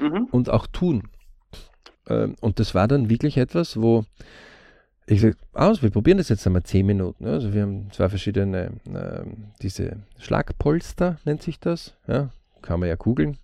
[0.00, 0.26] mhm.
[0.30, 1.04] und auch tun.
[2.08, 4.04] Ähm, und das war dann wirklich etwas, wo
[5.12, 7.26] ich sage, aus, wir probieren das jetzt einmal zehn Minuten.
[7.26, 9.24] Also wir haben zwei verschiedene, äh,
[9.60, 11.94] diese Schlagpolster nennt sich das.
[12.06, 12.30] Ja,
[12.62, 13.38] kann man ja googeln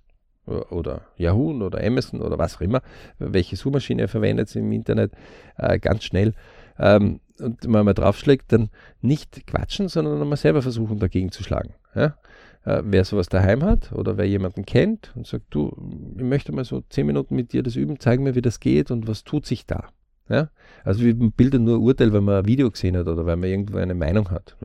[0.48, 2.80] oder Yahoo oder Amazon oder was auch immer,
[3.18, 5.12] welche Suchmaschine verwendet im Internet,
[5.56, 6.34] äh, ganz schnell.
[6.78, 11.74] Ähm, und wenn man draufschlägt, dann nicht quatschen, sondern mal selber versuchen, dagegen zu schlagen.
[11.94, 12.16] Ja?
[12.64, 15.72] Äh, wer sowas daheim hat oder wer jemanden kennt und sagt, du,
[16.16, 18.90] ich möchte mal so zehn Minuten mit dir das üben, zeig mir, wie das geht
[18.90, 19.88] und was tut sich da.
[20.28, 20.50] Ja?
[20.84, 23.78] Also wir bilden nur Urteil, wenn man ein Video gesehen hat oder wenn man irgendwo
[23.78, 24.56] eine Meinung hat.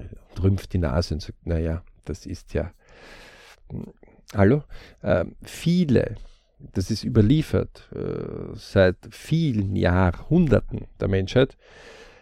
[0.41, 2.71] Rümpft die Nase und sagt, naja, das ist ja
[4.36, 4.63] Hallo?
[5.02, 6.15] Äh, viele,
[6.60, 11.56] das ist überliefert äh, seit vielen Jahrhunderten der Menschheit,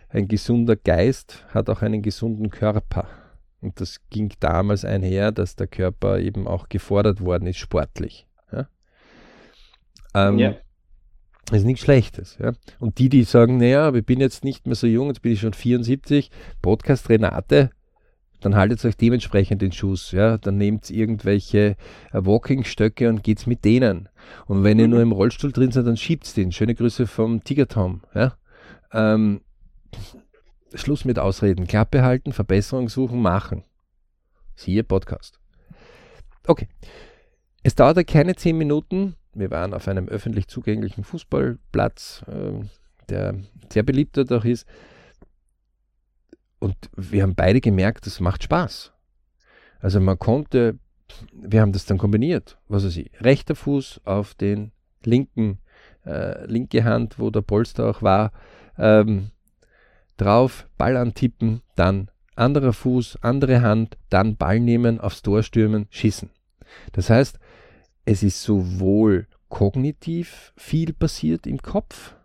[0.09, 3.07] ein gesunder Geist hat auch einen gesunden Körper.
[3.61, 8.27] Und das ging damals einher, dass der Körper eben auch gefordert worden ist, sportlich.
[8.51, 8.67] Ja?
[10.13, 10.55] Ähm, ja.
[11.45, 12.37] Das ist nichts Schlechtes.
[12.39, 12.53] Ja?
[12.79, 15.33] Und die, die sagen, naja, aber ich bin jetzt nicht mehr so jung, jetzt bin
[15.33, 17.71] ich schon 74, Podcast Renate,
[18.41, 20.11] dann haltet euch dementsprechend den Schuss.
[20.11, 20.37] Ja?
[20.37, 21.75] Dann nehmt irgendwelche
[22.11, 24.09] äh, Walking-Stöcke und geht's mit denen.
[24.47, 24.91] Und wenn ihr mhm.
[24.91, 26.51] nur im Rollstuhl drin seid, dann schiebt's den.
[26.51, 28.01] Schöne Grüße vom Tiger Tom.
[28.15, 28.35] Ja?
[28.93, 29.41] Ähm,
[30.73, 31.67] Schluss mit Ausreden.
[31.67, 33.63] Klappe halten, Verbesserung suchen, machen.
[34.55, 35.39] Siehe Podcast.
[36.47, 36.67] Okay.
[37.63, 39.15] Es dauerte keine zehn Minuten.
[39.33, 42.65] Wir waren auf einem öffentlich zugänglichen Fußballplatz, äh,
[43.09, 43.35] der
[43.71, 44.67] sehr beliebt dort auch ist.
[46.59, 48.91] Und wir haben beide gemerkt, das macht Spaß.
[49.79, 50.77] Also man konnte,
[51.33, 54.71] wir haben das dann kombiniert, was weiß ich, rechter Fuß auf den
[55.03, 55.59] linken,
[56.05, 58.31] äh, linke Hand, wo der Polster auch war,
[58.77, 59.31] ähm,
[60.17, 66.29] drauf, Ball antippen, dann anderer Fuß, andere Hand, dann Ball nehmen, aufs Tor stürmen, schießen.
[66.91, 67.39] Das heißt,
[68.05, 72.15] es ist sowohl kognitiv viel passiert im Kopf,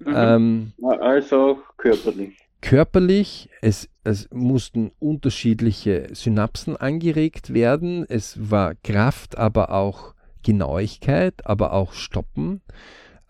[0.00, 0.14] mhm.
[0.14, 9.38] ähm, als auch körperlich körperlich, es, es mussten unterschiedliche Synapsen angeregt werden, es war Kraft,
[9.38, 12.62] aber auch Genauigkeit, aber auch Stoppen.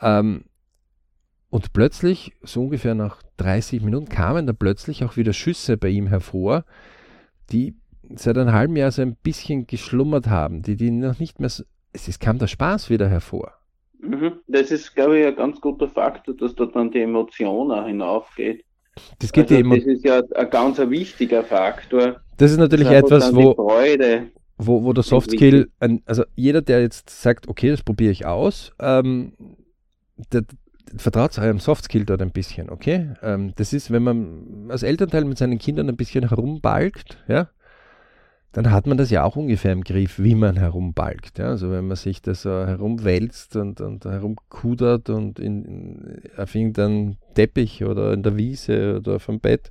[0.01, 0.45] Ähm,
[1.51, 6.07] und plötzlich, so ungefähr nach 30 Minuten, kamen da plötzlich auch wieder Schüsse bei ihm
[6.07, 6.64] hervor,
[7.51, 7.77] die
[8.14, 11.64] seit einem halben Jahr so ein bisschen geschlummert haben, die, die noch nicht mehr so,
[11.92, 13.53] es, es kam der Spaß wieder hervor.
[14.01, 14.40] Mhm.
[14.47, 18.64] Das ist, glaube ich, ein ganz guter Faktor, dass da dann die Emotion auch hinaufgeht.
[19.19, 22.21] Das, geht also, das ist ja ein ganz wichtiger Faktor.
[22.38, 23.55] Das ist natürlich das etwas, wo,
[24.59, 25.71] wo, wo der Softskill,
[26.07, 29.33] also jeder, der jetzt sagt, okay, das probiere ich aus, ähm,
[30.33, 30.45] der,
[30.97, 33.14] vertraut eurem Softskill dort ein bisschen, okay?
[33.23, 37.49] Ähm, das ist, wenn man als Elternteil mit seinen Kindern ein bisschen herumbalgt, ja,
[38.57, 41.38] dann hat man das ja auch ungefähr im Griff, wie man herumbalgt.
[41.38, 41.49] Ja?
[41.49, 47.19] Also wenn man sich da so herumwälzt und, und herumkudert und in, in, auf irgendeinem
[47.35, 49.71] Teppich oder in der Wiese oder auf dem Bett,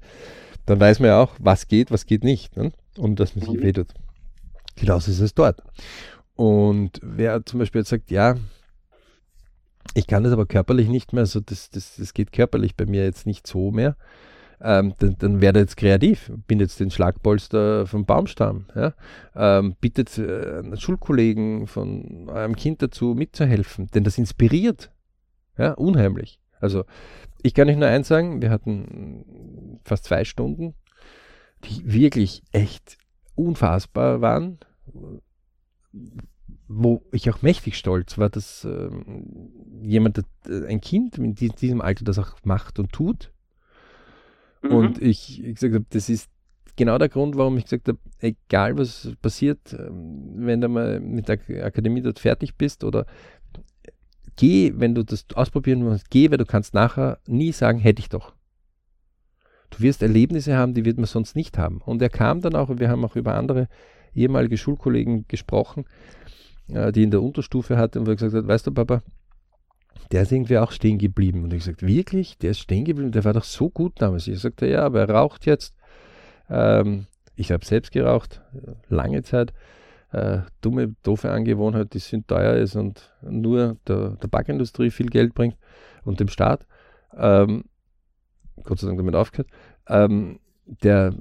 [0.68, 2.56] dann weiß man ja auch, was geht, was geht nicht.
[2.58, 2.74] Ne?
[2.96, 3.64] Und dass man sich mhm.
[3.64, 3.88] wehtut.
[4.76, 5.64] Genauso ist es dort.
[6.36, 8.36] Und wer zum Beispiel jetzt sagt, ja,
[9.96, 13.04] ich kann das aber körperlich nicht mehr, also das, das, das geht körperlich bei mir
[13.04, 13.96] jetzt nicht so mehr,
[14.62, 18.94] ähm, dann, dann werdet jetzt kreativ, bindet den Schlagpolster vom Baumstamm, ja?
[19.36, 24.92] ähm, bittet äh, einen Schulkollegen von eurem Kind dazu mitzuhelfen, denn das inspiriert,
[25.58, 26.40] ja, unheimlich.
[26.60, 26.86] Also
[27.42, 30.74] ich kann euch nur eins sagen, wir hatten fast zwei Stunden,
[31.64, 32.98] die wirklich echt
[33.36, 34.60] unfassbar waren,
[36.68, 39.52] wo ich auch mächtig stolz war, dass ähm,
[39.84, 43.32] jemand, ein Kind in diesem Alter das auch macht und tut
[44.66, 44.76] Mhm.
[44.76, 46.30] Und ich, ich gesagt habe, das ist
[46.76, 51.28] genau der Grund, warum ich gesagt habe, egal was passiert, ähm, wenn du mal mit
[51.28, 53.06] der Akademie dort fertig bist oder
[54.36, 58.10] geh, wenn du das ausprobieren willst, geh, weil du kannst nachher nie sagen, hätte ich
[58.10, 58.34] doch.
[59.70, 61.82] Du wirst Erlebnisse haben, die wird man sonst nicht haben.
[61.82, 63.68] Und er kam dann auch, wir haben auch über andere
[64.14, 65.86] ehemalige Schulkollegen gesprochen,
[66.68, 69.02] äh, die in der Unterstufe hatte und wo er gesagt hat, weißt du, Papa,
[70.12, 71.44] der ist irgendwie auch stehen geblieben.
[71.44, 72.38] Und ich sagte, wirklich?
[72.38, 73.12] Der ist stehen geblieben?
[73.12, 74.28] Der war doch so gut damals.
[74.28, 75.76] Ich sagte, ja, aber er raucht jetzt.
[76.50, 78.42] Ähm, ich habe selbst geraucht,
[78.90, 79.54] lange Zeit.
[80.12, 85.58] äh, dumme, doofe Angewohnheit, die sind teuer ist und nur der Tabakindustrie viel Geld bringt
[86.06, 86.66] und dem Staat.
[87.18, 87.66] Ähm,
[88.64, 89.50] Gott sei Dank damit aufgehört.
[89.88, 91.14] Ähm, der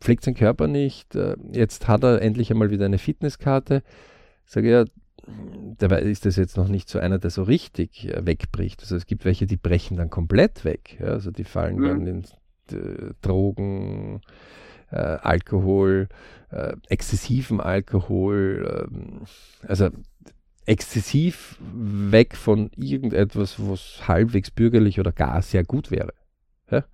[0.00, 1.16] pflegt seinen Körper nicht.
[1.16, 3.82] Äh, jetzt hat er endlich einmal wieder eine Fitnesskarte.
[4.44, 4.84] Sage ja,
[5.78, 8.80] dabei ist das jetzt noch nicht so einer, der so richtig äh, wegbricht.
[8.82, 10.98] Also es gibt welche, die brechen dann komplett weg.
[11.00, 11.08] Ja?
[11.08, 11.84] Also die fallen mhm.
[11.84, 12.24] dann in
[12.72, 14.20] äh, Drogen,
[14.90, 16.08] äh, Alkohol,
[16.50, 19.22] äh, exzessiven Alkohol, ähm,
[19.66, 19.90] also
[20.66, 26.12] exzessiv weg von irgendetwas, was halbwegs bürgerlich oder gar sehr gut wäre.
[26.70, 26.84] Ja?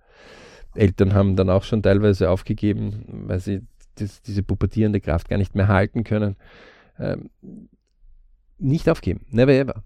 [0.75, 3.61] Eltern haben dann auch schon teilweise aufgegeben, weil sie
[3.95, 6.35] das, diese pubertierende Kraft gar nicht mehr halten können.
[6.99, 7.29] Ähm,
[8.57, 9.83] nicht aufgeben, never ever.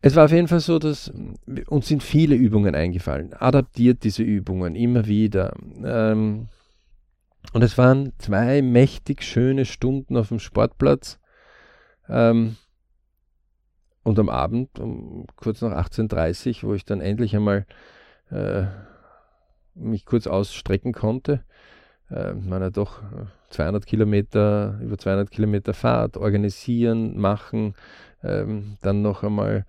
[0.00, 1.12] Es war auf jeden Fall so, dass
[1.68, 3.32] uns sind viele Übungen eingefallen.
[3.32, 5.54] Adaptiert diese Übungen immer wieder.
[5.82, 6.48] Ähm,
[7.52, 11.18] und es waren zwei mächtig schöne Stunden auf dem Sportplatz.
[12.08, 12.56] Ähm,
[14.04, 17.66] und am Abend, um kurz nach 18.30 Uhr, wo ich dann endlich einmal
[18.30, 18.66] äh,
[19.74, 21.42] mich kurz ausstrecken konnte,
[22.10, 23.02] äh, meine doch
[23.50, 27.74] 200 Kilometer, über 200 Kilometer Fahrt organisieren, machen,
[28.22, 29.66] ähm, dann noch einmal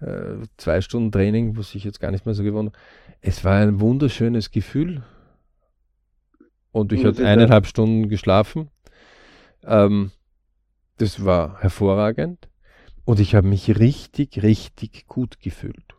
[0.00, 2.74] äh, zwei Stunden Training, was ich jetzt gar nicht mehr so gewohnt
[3.20, 5.02] Es war ein wunderschönes Gefühl
[6.72, 8.70] und ich hatte eineinhalb Stunden geschlafen.
[9.64, 10.10] Ähm,
[10.98, 12.48] das war hervorragend
[13.04, 15.94] und ich habe mich richtig, richtig gut gefühlt.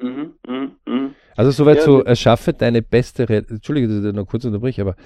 [0.00, 1.10] Mhm, mh, mh.
[1.36, 4.96] Also soweit ja, so, erschaffe deine beste, Re Entschuldige, dass ich noch kurz unterbreche, aber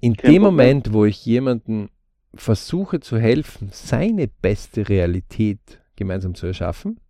[0.00, 0.42] in dem Problem.
[0.42, 1.90] Moment, wo ich jemanden
[2.34, 7.00] versuche zu helfen, seine beste Realität gemeinsam zu erschaffen,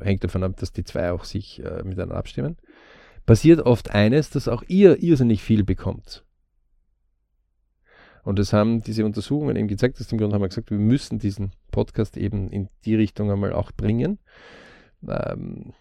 [0.00, 2.56] hängt davon ab, dass die zwei auch sich äh, miteinander abstimmen,
[3.26, 6.24] passiert oft eines, dass auch ihr irrsinnig viel bekommt.
[8.22, 11.18] Und das haben diese Untersuchungen eben gezeigt, aus dem Grund haben wir gesagt, wir müssen
[11.18, 14.18] diesen Podcast eben in die Richtung einmal auch bringen.
[15.06, 15.74] Ähm,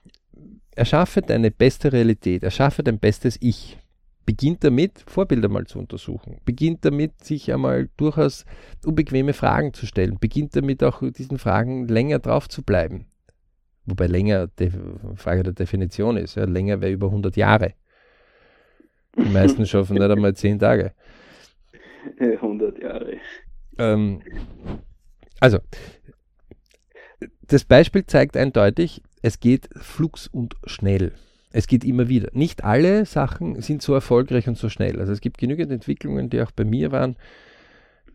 [0.76, 3.78] erschaffe deine beste Realität, erschaffe dein bestes Ich.
[4.26, 6.40] Beginnt damit, Vorbilder mal zu untersuchen.
[6.46, 8.46] Beginnt damit, sich einmal durchaus
[8.86, 10.18] unbequeme Fragen zu stellen.
[10.20, 13.08] Beginnt damit auch diesen Fragen länger drauf zu bleiben.
[13.86, 14.72] Wobei länger die
[15.16, 16.36] Frage der Definition ist.
[16.36, 17.74] Ja, länger wäre über 100 Jahre.
[19.18, 20.94] Die meisten schaffen nicht einmal 10 Tage.
[22.20, 23.18] 100 Jahre.
[23.78, 24.22] Ähm,
[25.40, 25.60] also,
[27.42, 31.14] das Beispiel zeigt eindeutig, es geht flugs und schnell.
[31.54, 32.30] Es geht immer wieder.
[32.34, 35.00] Nicht alle Sachen sind so erfolgreich und so schnell.
[35.00, 37.16] Also es gibt genügend Entwicklungen, die auch bei mir waren,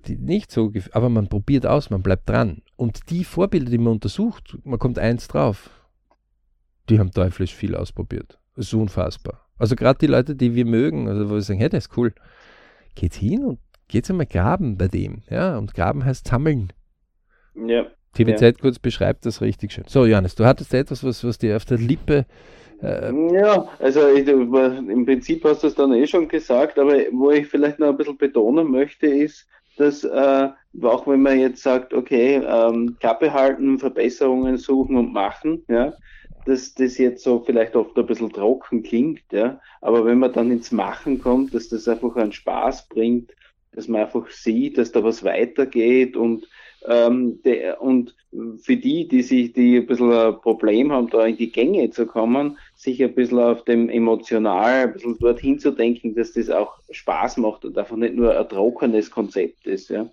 [0.07, 2.63] die nicht so, aber man probiert aus, man bleibt dran.
[2.77, 5.71] Und die Vorbilder, die man untersucht, man kommt eins drauf,
[6.89, 8.39] die haben teuflisch viel ausprobiert.
[8.57, 9.47] Das ist unfassbar.
[9.57, 12.13] Also gerade die Leute, die wir mögen, also wo wir sagen, hey, das ist cool,
[12.97, 15.23] geht hin und geht einmal graben bei dem.
[15.31, 16.73] Ja, und graben heißt sammeln.
[17.55, 17.87] Ja.
[18.15, 18.53] TVZ ja.
[18.53, 19.85] kurz beschreibt das richtig schön.
[19.87, 22.27] So, Johannes, du hattest etwas, was, was dir auf der Lippe.
[22.81, 27.31] Äh ja, also ich, im Prinzip hast du es dann eh schon gesagt, aber wo
[27.31, 30.49] ich vielleicht noch ein bisschen betonen möchte, ist, dass äh,
[30.83, 35.97] auch wenn man jetzt sagt, okay, ähm, Klappe halten, Verbesserungen suchen und machen, ja,
[36.45, 40.51] dass das jetzt so vielleicht oft ein bisschen trocken klingt, ja, aber wenn man dann
[40.51, 43.33] ins Machen kommt, dass das einfach einen Spaß bringt,
[43.73, 46.47] dass man einfach sieht, dass da was weitergeht und
[46.87, 48.15] ähm, der, und
[48.59, 52.07] für die, die sich, die ein bisschen ein Problem haben, da in die Gänge zu
[52.07, 56.79] kommen, sich ein bisschen auf dem emotional, ein bisschen dorthin zu denken, dass das auch
[56.91, 60.09] Spaß macht und einfach nicht nur ein trockenes Konzept ist, ja.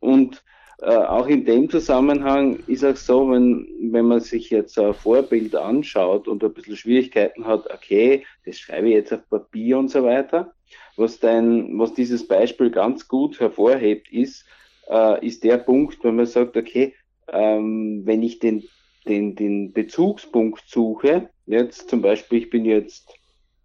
[0.00, 0.42] Und
[0.82, 5.54] äh, auch in dem Zusammenhang ist auch so, wenn, wenn man sich jetzt ein Vorbild
[5.54, 10.04] anschaut und ein bisschen Schwierigkeiten hat, okay, das schreibe ich jetzt auf Papier und so
[10.04, 10.54] weiter.
[10.96, 14.46] Was dein, was dieses Beispiel ganz gut hervorhebt, ist,
[14.90, 16.94] äh, ist der Punkt, wenn man sagt, okay,
[17.32, 18.64] ähm, wenn ich den,
[19.06, 23.14] den, den Bezugspunkt suche, jetzt zum Beispiel, ich bin jetzt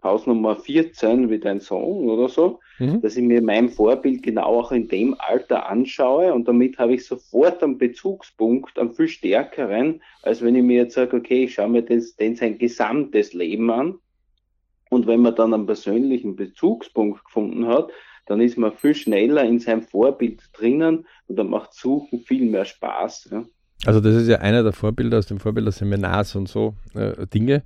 [0.04, 3.02] Hausnummer 14 wie dein Sohn oder so, mhm.
[3.02, 7.06] dass ich mir mein Vorbild genau auch in dem Alter anschaue und damit habe ich
[7.06, 11.70] sofort einen Bezugspunkt, einen viel stärkeren, als wenn ich mir jetzt sage, okay, ich schaue
[11.70, 13.96] mir den, den sein gesamtes Leben an
[14.92, 17.92] und wenn man dann einen persönlichen Bezugspunkt gefunden hat,
[18.26, 22.66] dann ist man viel schneller in seinem Vorbild drinnen und dann macht Suchen viel mehr
[22.66, 23.30] Spaß.
[23.32, 23.46] Ja.
[23.86, 27.64] Also das ist ja einer der Vorbilder aus dem Vorbilderseminars und so äh, Dinge.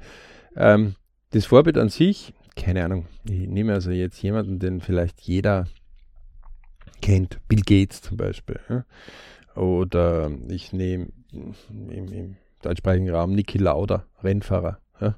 [0.55, 0.95] Ähm,
[1.31, 5.67] das Vorbild an sich, keine Ahnung, ich nehme also jetzt jemanden, den vielleicht jeder
[7.01, 8.59] kennt, Bill Gates zum Beispiel.
[8.69, 8.85] Ja?
[9.55, 11.53] Oder ich nehme im,
[11.89, 14.79] im, deutschsprachigen Raum Niki Lauda, Rennfahrer.
[14.99, 15.15] Ja?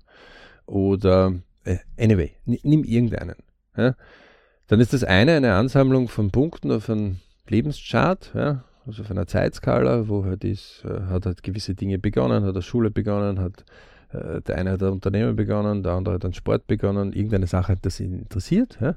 [0.67, 1.33] Oder
[1.63, 3.37] äh, anyway, nimm irgendeinen.
[3.75, 3.95] Ja?
[4.71, 7.17] Dann ist das eine eine Ansammlung von Punkten auf einem
[7.49, 12.45] Lebenschart, ja, also auf einer Zeitskala, wo halt ist, äh, hat halt gewisse Dinge begonnen,
[12.45, 13.65] hat eine Schule begonnen, hat
[14.13, 17.73] äh, der eine hat ein Unternehmen begonnen, der andere hat einen Sport begonnen, irgendeine Sache
[17.73, 18.77] hat das ihn interessiert.
[18.79, 18.95] Ja?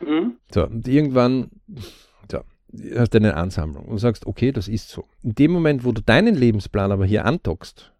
[0.00, 0.38] Mhm.
[0.52, 1.50] So, und irgendwann
[2.28, 2.40] so,
[2.96, 5.04] hast du eine Ansammlung und sagst, okay, das ist so.
[5.22, 7.92] In dem Moment, wo du deinen Lebensplan aber hier andockst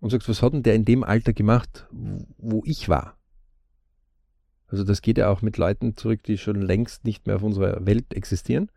[0.00, 1.86] und sagst, was hat denn der in dem Alter gemacht,
[2.36, 3.14] wo ich war?
[4.72, 7.84] Also das geht ja auch mit Leuten zurück, die schon längst nicht mehr auf unserer
[7.86, 8.70] Welt existieren.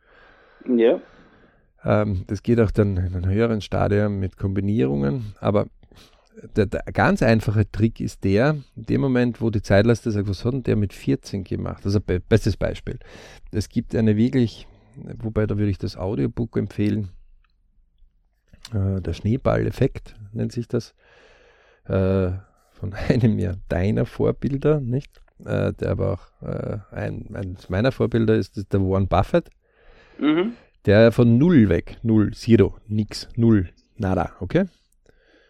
[0.68, 1.00] Ja.
[1.86, 5.36] Ähm, das geht auch dann in einem höheren Stadium mit Kombinierungen.
[5.40, 5.68] Aber
[6.58, 10.44] der, der, ganz einfache Trick ist der, in dem Moment, wo die Zeitleiste sagt, was
[10.44, 11.86] hat denn der mit 14 gemacht?
[11.86, 13.00] Also be bestes Beispiel.
[13.52, 17.10] Es gibt eine wirklich, wobei da würde ich das Audiobook empfehlen,
[18.74, 20.94] äh, der Schneeball-Effekt nennt sich das,
[21.86, 22.32] äh,
[22.72, 25.22] von einem ja deiner Vorbilder, nicht?
[25.44, 29.50] Äh, der aber auch äh, ein, eines meiner Vorbilder ist, ist der Warren Buffett.
[30.18, 30.54] Mhm.
[30.86, 34.66] Der von null weg, null, zero, nix, null, nada, okay?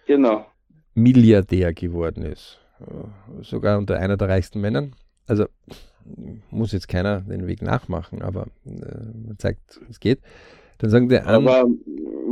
[0.07, 0.45] Genau.
[0.93, 2.59] Milliardär geworden ist.
[3.41, 4.95] Sogar unter einer der reichsten Männern.
[5.27, 5.47] Also
[6.51, 10.21] muss jetzt keiner den Weg nachmachen, aber äh, man zeigt, es geht.
[10.77, 11.69] Dann sagen die an, Aber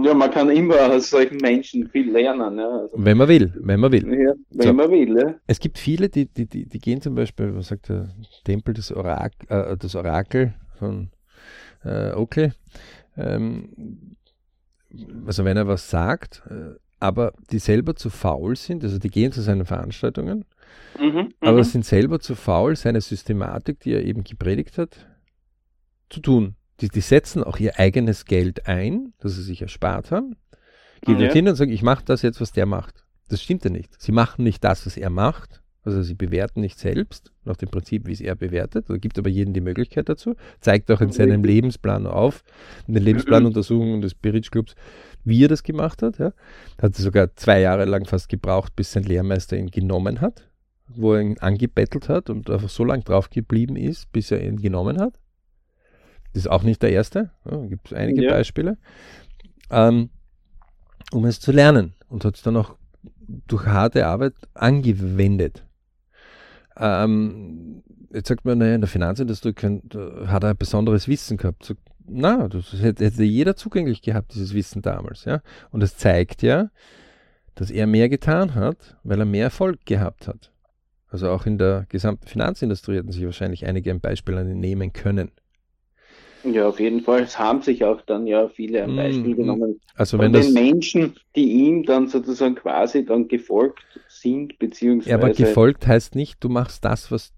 [0.04, 2.58] ja, man kann immer aus solchen Menschen viel lernen.
[2.58, 2.68] Ja.
[2.68, 4.06] Also, wenn man will, wenn man will.
[4.14, 4.74] Ja, wenn so.
[4.74, 5.36] man will, ja.
[5.48, 8.10] Es gibt viele, die, die, die, die gehen zum Beispiel, was sagt der
[8.44, 11.10] Tempel des Orak äh, das Orakel von
[11.86, 12.52] äh, Oakley.
[13.18, 14.16] Ähm,
[15.26, 19.32] also wenn er was sagt, äh, aber die selber zu faul sind, also die gehen
[19.32, 20.46] zu seinen Veranstaltungen,
[21.00, 21.64] mhm, aber mhm.
[21.64, 25.08] sind selber zu faul, seine Systematik, die er eben gepredigt hat,
[26.10, 26.56] zu tun.
[26.82, 30.36] Die, die setzen auch ihr eigenes Geld ein, das sie sich erspart haben,
[31.02, 31.26] gehen ja.
[31.26, 33.04] dorthin und sagen, ich mache das jetzt, was der macht.
[33.30, 34.02] Das stimmt ja nicht.
[34.02, 38.08] Sie machen nicht das, was er macht, also sie bewerten nicht selbst nach dem Prinzip,
[38.08, 38.90] wie es er bewertet.
[38.90, 40.36] Da gibt aber jedem die Möglichkeit dazu.
[40.62, 42.44] Zeigt auch in seinem Lebensplan auf,
[42.88, 44.76] in den Lebensplanuntersuchungen des Beric Clubs,
[45.26, 46.20] wie er das gemacht hat.
[46.20, 46.32] Ja.
[46.82, 50.50] Hat sogar zwei Jahre lang fast gebraucht, bis sein Lehrmeister ihn genommen hat,
[50.88, 54.62] wo er ihn angebettelt hat und einfach so lange drauf geblieben ist, bis er ihn
[54.62, 55.20] genommen hat.
[56.34, 57.32] Das ist auch nicht der erste.
[57.50, 58.32] Ja, gibt es einige ja.
[58.32, 58.78] Beispiele.
[59.70, 60.10] Ähm,
[61.12, 62.76] um es zu lernen und hat es dann auch
[63.48, 65.66] durch harte Arbeit angewendet.
[66.78, 69.82] Ähm, jetzt sagt man, naja, in der Finanzindustrie kann,
[70.28, 71.66] hat er ein besonderes Wissen gehabt.
[71.66, 71.76] So,
[72.06, 75.26] na, das hätte, hätte jeder zugänglich gehabt, dieses Wissen damals.
[75.26, 75.42] Ja?
[75.72, 76.70] Und das zeigt ja,
[77.56, 80.52] dass er mehr getan hat, weil er mehr Erfolg gehabt hat.
[81.10, 84.94] Also auch in der gesamten Finanzindustrie hätten sich wahrscheinlich einige ein Beispiel an ihn nehmen
[84.94, 85.30] können.
[86.44, 87.22] Ja, auf jeden Fall.
[87.22, 89.80] Es haben sich auch dann ja viele ein Beispiel mm, genommen.
[89.96, 95.12] Also wenn von den Menschen, die ihm dann sozusagen quasi dann gefolgt sind, beziehungsweise.
[95.12, 97.32] Ja, aber gefolgt heißt nicht, du machst das, was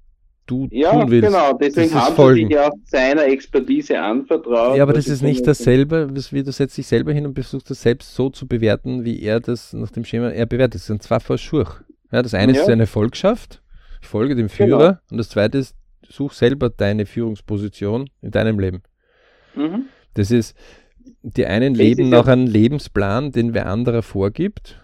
[0.47, 1.31] du ja, tun willst.
[1.31, 1.57] Ja, genau.
[1.57, 2.35] Deswegen haben folgen.
[2.35, 4.77] sie sich ja seiner Expertise anvertraut.
[4.77, 7.81] Ja, aber das ist nicht dasselbe, wie du setzt dich selber hin und versuchst das
[7.81, 10.75] selbst so zu bewerten, wie er das nach dem Schema er bewertet.
[10.75, 11.69] Das sind zwei Verschurch.
[12.11, 12.61] Ja, das eine ja.
[12.61, 13.61] ist seine Volkschaft,
[14.01, 14.99] ich folge dem Führer, genau.
[15.11, 15.75] und das zweite ist,
[16.07, 18.83] such selber deine Führungsposition in deinem Leben.
[19.55, 19.85] Mhm.
[20.13, 20.55] Das ist,
[21.23, 24.81] die einen leben nach einem Lebensplan, den wer anderer vorgibt.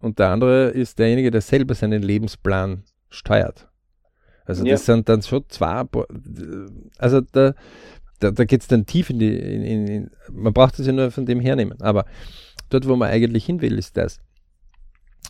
[0.00, 3.68] Und der andere ist derjenige, der selber seinen Lebensplan steuert.
[4.44, 4.72] Also ja.
[4.72, 5.84] das sind dann schon zwei,
[6.98, 7.54] also da,
[8.20, 11.10] da, da geht es dann tief in die, in, in, man braucht es ja nur
[11.10, 11.80] von dem hernehmen.
[11.80, 12.04] Aber
[12.68, 14.18] dort, wo man eigentlich hin will, ist das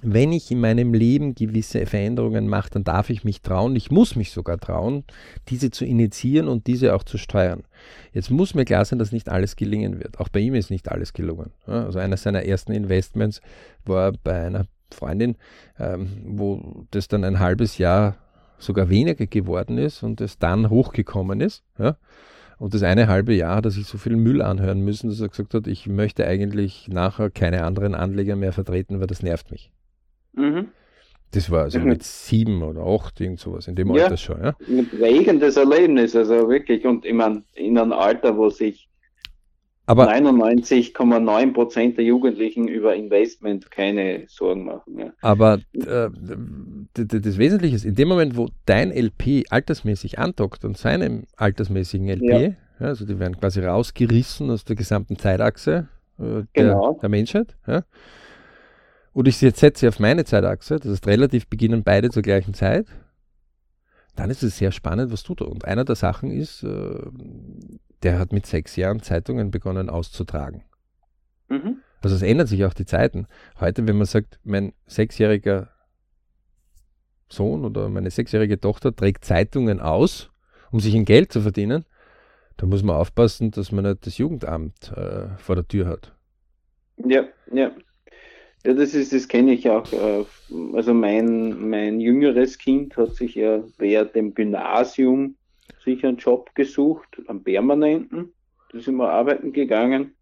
[0.05, 4.17] wenn ich in meinem Leben gewisse Veränderungen mache, dann darf ich mich trauen, ich muss
[4.17, 5.05] mich sogar trauen,
[5.49, 7.65] diese zu initiieren und diese auch zu steuern.
[8.13, 10.21] Jetzt muss mir klar sein, dass nicht alles gelingen wird.
[10.21, 11.53] Auch bei ihm ist nicht alles gelungen.
[11.67, 13.41] Also einer seiner ersten Investments
[13.85, 15.37] war bei einer Freundin,
[15.79, 18.17] ähm, wo das dann ein halbes Jahr
[18.59, 21.65] sogar weniger geworden ist und es dann hochgekommen ist.
[22.59, 25.29] Und das eine halbe Jahr hat er sich so viel Müll anhören müssen, dass er
[25.29, 29.73] gesagt hat, ich möchte eigentlich nachher keine anderen Anleger mehr vertreten, weil das nervt mich.
[30.37, 30.68] Mhm.
[31.32, 31.89] Das war also mhm.
[31.89, 34.41] mit sieben oder acht, irgend sowas, in dem ja, Alter schon.
[34.41, 34.57] Ja?
[34.68, 36.87] Ein prägendes Erlebnis, also wirklich.
[36.87, 38.89] Und ich meine, in einem Alter, wo sich
[39.87, 44.99] 99,9 Prozent der Jugendlichen über Investment keine Sorgen machen.
[44.99, 45.12] Ja.
[45.20, 46.09] Aber äh,
[46.95, 52.22] das Wesentliche ist, in dem Moment, wo dein LP altersmäßig andockt und seinem altersmäßigen LP,
[52.22, 52.55] ja.
[52.80, 56.99] Ja, also die werden quasi rausgerissen aus der gesamten Zeitachse äh, der, genau.
[57.01, 57.85] der Menschheit, ja,
[59.15, 62.87] und ich jetzt setze auf meine Zeitachse, das heißt relativ beginnen beide zur gleichen Zeit,
[64.17, 65.49] dann ist es sehr spannend, was tut er.
[65.49, 66.99] Und einer der Sachen ist, äh,
[68.03, 70.62] der hat mit sechs Jahren Zeitungen begonnen auszutragen.
[71.49, 71.79] Mhm.
[72.03, 73.27] Also es ändern sich auch die Zeiten.
[73.59, 75.71] Heute, wenn man sagt, mein sechsjähriger
[77.29, 80.31] Sohn oder meine sechsjährige Tochter trägt Zeitungen aus,
[80.71, 81.87] um sich ein Geld zu verdienen,
[82.57, 86.15] Da muss man aufpassen, dass man nicht das Jugendamt äh, vor der Tür hat.
[86.97, 87.73] Ja, ja.
[88.67, 89.93] Ja, das ist, das kenne ich auch.
[89.93, 90.25] Äh,
[90.73, 95.37] also mein, mein jüngeres Kind hat sich ja während dem Gymnasium
[95.85, 98.33] sich einen Job gesucht, einen permanenten.
[98.71, 100.15] Da sind wir arbeiten gegangen.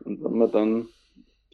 [0.00, 0.88] Und wenn man dann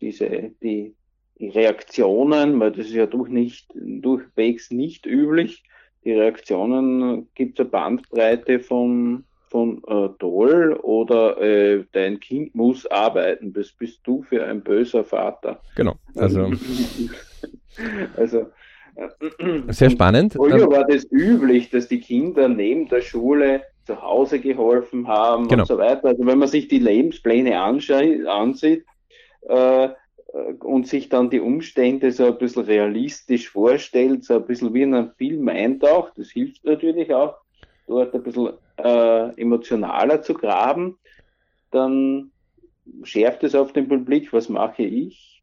[0.00, 0.94] diese, die,
[1.38, 5.62] die Reaktionen, weil das ist ja durch nicht, durchwegs nicht üblich,
[6.04, 12.86] die Reaktionen gibt es eine Bandbreite von von äh, toll oder äh, dein Kind muss
[12.86, 15.60] arbeiten, das bist du für ein böser Vater.
[15.76, 16.50] Genau, also.
[18.16, 18.46] also
[18.96, 20.32] äh, sehr spannend.
[20.32, 25.62] Früher war das üblich, dass die Kinder neben der Schule zu Hause geholfen haben genau.
[25.62, 26.08] und so weiter.
[26.08, 28.86] Also wenn man sich die Lebenspläne ansieht
[29.48, 29.88] äh,
[30.60, 34.94] und sich dann die Umstände so ein bisschen realistisch vorstellt, so ein bisschen wie in
[34.94, 37.41] einem Film eintaucht, das hilft natürlich auch,
[37.86, 40.98] dort ein bisschen äh, emotionaler zu graben,
[41.70, 42.30] dann
[43.02, 45.42] schärft es auf den Blick, was mache ich?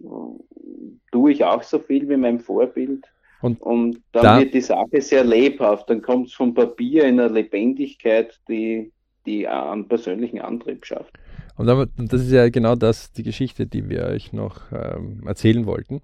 [1.11, 3.05] Tue ich auch so viel wie mein Vorbild?
[3.41, 5.89] Und, und dann da, wird die Sache sehr lebhaft.
[5.89, 8.91] Dann kommt es vom Papier in einer Lebendigkeit, die,
[9.25, 11.13] die einen persönlichen Antrieb schafft.
[11.55, 11.67] Und
[11.97, 16.01] das ist ja genau das, die Geschichte, die wir euch noch ähm, erzählen wollten.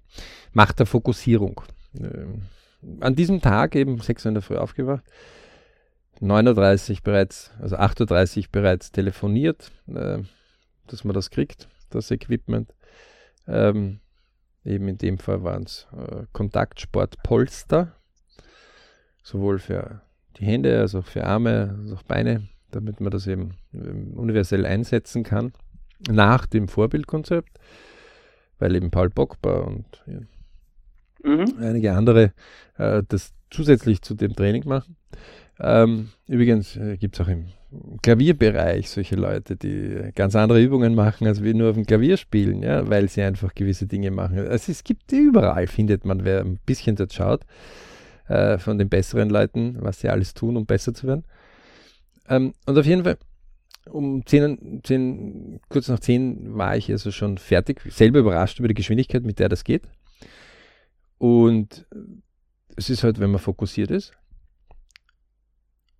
[0.52, 1.62] Macht der Fokussierung.
[1.98, 2.42] Ähm,
[3.00, 5.04] an diesem Tag, eben 6 Uhr in der Früh aufgewacht,
[6.20, 10.18] 9.30 Uhr bereits, also 8.30 Uhr bereits telefoniert, äh,
[10.86, 12.74] dass man das kriegt, das Equipment.
[13.46, 14.00] Ähm,
[14.64, 17.94] eben in dem Fall waren es äh, Kontaktsportpolster,
[19.22, 20.02] sowohl für
[20.38, 24.66] die Hände als auch für Arme, als auch Beine, damit man das eben ähm, universell
[24.66, 25.52] einsetzen kann,
[26.10, 27.58] nach dem Vorbildkonzept,
[28.58, 30.20] weil eben Paul Pogba und ja,
[31.30, 31.58] mhm.
[31.58, 32.32] einige andere
[32.76, 34.96] äh, das zusätzlich zu dem Training machen.
[35.58, 37.46] Ähm, übrigens äh, gibt es auch im
[38.02, 42.62] Klavierbereich solche Leute, die ganz andere Übungen machen, als wir nur auf dem Klavier spielen,
[42.62, 44.38] ja, weil sie einfach gewisse Dinge machen.
[44.38, 47.42] Also es gibt überall, findet man, wer ein bisschen dort schaut,
[48.28, 51.24] äh, von den besseren Leuten, was sie alles tun, um besser zu werden.
[52.28, 53.16] Ähm, und auf jeden Fall,
[53.90, 58.74] um 10, 10, kurz nach 10 war ich also schon fertig, selber überrascht über die
[58.74, 59.82] Geschwindigkeit, mit der das geht.
[61.18, 61.86] Und
[62.76, 64.12] es ist halt, wenn man fokussiert ist,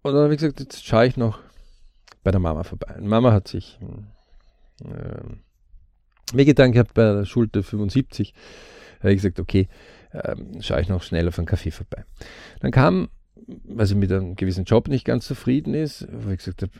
[0.06, 1.40] und dann habe ich gesagt, jetzt schaue ich noch
[2.22, 2.96] bei der Mama vorbei.
[3.00, 3.78] Mama hat sich
[4.84, 8.34] äh, mir getan gehabt bei der Schulter 75.
[9.00, 9.68] habe ich gesagt, okay,
[10.12, 12.04] äh, schaue ich noch schnell auf einen Kaffee vorbei.
[12.60, 13.08] Dann kam,
[13.64, 16.72] weil sie mit einem gewissen Job nicht ganz zufrieden ist, wo ich gesagt habe,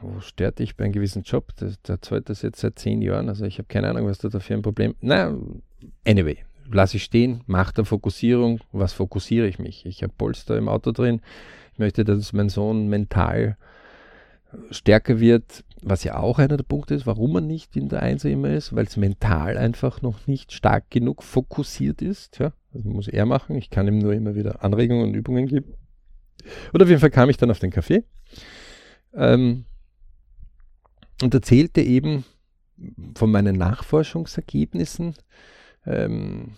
[0.00, 1.52] wo stört dich bei einem gewissen Job?
[1.60, 4.54] Der, zahlt das jetzt seit zehn Jahren, also ich habe keine Ahnung, was da für
[4.54, 4.94] ein Problem.
[5.00, 5.36] Na,
[6.06, 6.38] anyway,
[6.70, 9.86] lasse ich stehen, mache der Fokussierung, was fokussiere ich mich?
[9.86, 11.20] Ich habe Polster im Auto drin,
[11.72, 13.56] ich möchte, dass mein Sohn mental
[14.70, 18.30] stärker wird, was ja auch einer der Punkte ist, warum man nicht in der Einser
[18.30, 22.38] immer ist, weil es mental einfach noch nicht stark genug fokussiert ist.
[22.38, 23.56] Ja, das muss er machen.
[23.56, 25.74] Ich kann ihm nur immer wieder Anregungen und Übungen geben.
[26.72, 28.04] Und auf jeden Fall kam ich dann auf den Café
[29.14, 29.64] ähm,
[31.22, 32.24] und erzählte eben
[33.14, 35.14] von meinen Nachforschungsergebnissen.
[35.86, 36.52] Ähm,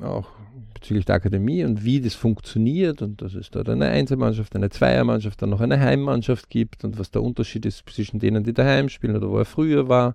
[0.00, 0.28] auch
[0.74, 5.42] bezüglich der Akademie und wie das funktioniert und dass es dort eine Einzelmannschaft, eine Zweiermannschaft,
[5.42, 9.16] dann noch eine Heimmannschaft gibt und was der Unterschied ist zwischen denen, die daheim spielen
[9.16, 10.14] oder wo er früher war.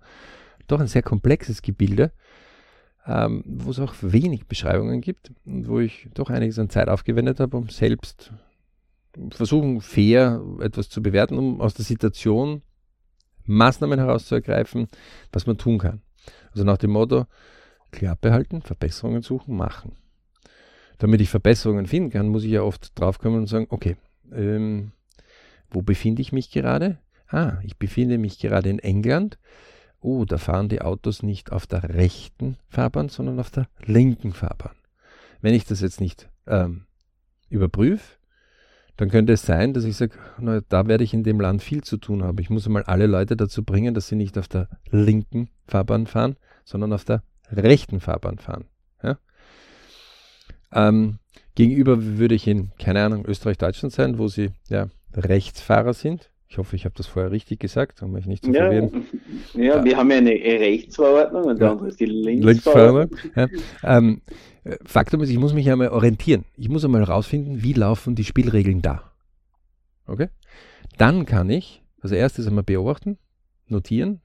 [0.67, 2.11] Doch ein sehr komplexes Gebilde,
[3.05, 7.39] ähm, wo es auch wenig Beschreibungen gibt und wo ich doch einiges an Zeit aufgewendet
[7.39, 8.31] habe, um selbst
[9.29, 12.61] versuchen, fair etwas zu bewerten, um aus der Situation
[13.45, 14.87] Maßnahmen herauszuergreifen,
[15.31, 16.01] was man tun kann.
[16.51, 17.25] Also nach dem Motto,
[17.95, 19.93] Klappe halten, Verbesserungen suchen, machen.
[20.97, 23.95] Damit ich Verbesserungen finden kann, muss ich ja oft draufkommen und sagen, okay,
[24.31, 24.91] ähm,
[25.69, 26.99] wo befinde ich mich gerade?
[27.27, 29.39] Ah, ich befinde mich gerade in England.
[29.99, 34.75] Oh, da fahren die Autos nicht auf der rechten Fahrbahn, sondern auf der linken Fahrbahn.
[35.41, 36.85] Wenn ich das jetzt nicht ähm,
[37.49, 38.17] überprüfe,
[38.97, 40.17] dann könnte es sein, dass ich sage,
[40.69, 42.39] da werde ich in dem Land viel zu tun haben.
[42.39, 46.37] Ich muss einmal alle Leute dazu bringen, dass sie nicht auf der linken Fahrbahn fahren,
[46.63, 48.65] sondern auf der rechten Fahrbahn fahren.
[49.03, 49.17] Ja?
[50.73, 51.19] Ähm,
[51.55, 56.31] gegenüber würde ich in, keine Ahnung, Österreich, Deutschland sein, wo sie ja Rechtsfahrer sind.
[56.47, 59.05] Ich hoffe, ich habe das vorher richtig gesagt, um mich nicht zu ja, verwirren.
[59.55, 63.19] Ja, wir haben ja eine Rechtsverordnung und der andere ist die Linksverordnung.
[63.35, 63.47] Ja.
[63.83, 64.21] Ähm,
[64.85, 66.45] Faktum ist, ich muss mich einmal orientieren.
[66.55, 69.11] Ich muss einmal herausfinden, wie laufen die Spielregeln da.
[70.07, 70.29] Okay?
[70.97, 73.17] Dann kann ich als erstes einmal beobachten,
[73.67, 74.21] notieren,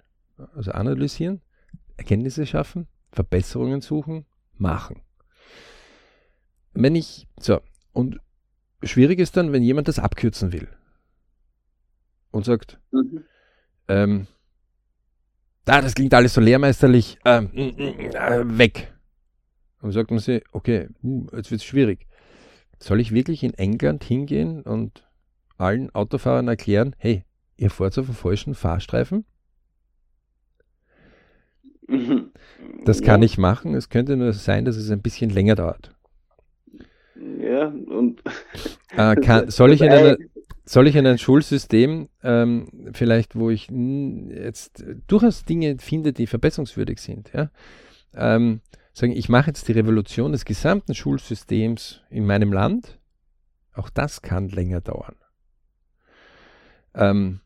[0.54, 1.40] also analysieren,
[1.96, 5.02] Erkenntnisse schaffen Verbesserungen suchen, machen.
[6.72, 7.60] Wenn ich, so,
[7.92, 8.20] und
[8.82, 10.68] schwierig ist dann, wenn jemand das abkürzen will
[12.30, 13.24] und sagt, mhm.
[13.88, 14.26] ähm,
[15.66, 18.92] ah, das klingt alles so lehrmeisterlich, ähm, äh, weg.
[19.80, 22.06] Und sagt man sich, okay, uh, jetzt wird es schwierig.
[22.78, 25.06] Soll ich wirklich in England hingehen und
[25.56, 27.24] allen Autofahrern erklären, hey,
[27.56, 29.24] ihr fahrt auf dem falschen Fahrstreifen?
[31.90, 32.30] Mhm.
[32.84, 33.26] Das kann ja.
[33.26, 33.74] ich machen.
[33.74, 35.94] Es könnte nur sein, dass es ein bisschen länger dauert.
[37.16, 38.22] Ja, und.
[38.96, 40.16] Äh, kann, soll, ich in eine,
[40.64, 47.00] soll ich in ein Schulsystem, ähm, vielleicht, wo ich jetzt durchaus Dinge finde, die verbesserungswürdig
[47.00, 47.50] sind, ja,
[48.14, 48.60] ähm,
[48.92, 52.98] sagen, ich mache jetzt die Revolution des gesamten Schulsystems in meinem Land,
[53.74, 55.16] auch das kann länger dauern.
[56.94, 57.40] Ähm,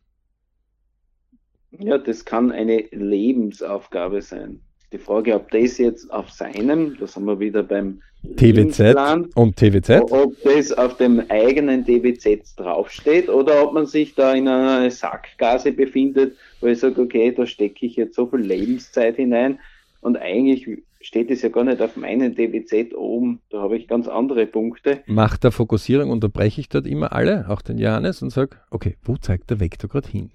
[1.79, 4.59] ja, das kann eine Lebensaufgabe sein.
[4.91, 8.01] Die Frage, ob das jetzt auf seinem, da sind wir wieder beim
[8.37, 14.33] TWZ und TWZ, ob das auf dem eigenen TWZ draufsteht oder ob man sich da
[14.33, 19.17] in einer Sackgase befindet, wo ich sage, okay, da stecke ich jetzt so viel Lebenszeit
[19.17, 19.59] hinein
[20.01, 20.67] und eigentlich
[21.01, 23.41] steht es ja gar nicht auf meinen DWZ oben.
[23.49, 25.01] Da habe ich ganz andere Punkte.
[25.05, 29.15] Nach der Fokussierung unterbreche ich dort immer alle, auch den Johannes, und sage, okay, wo
[29.17, 30.31] zeigt der Vektor gerade hin?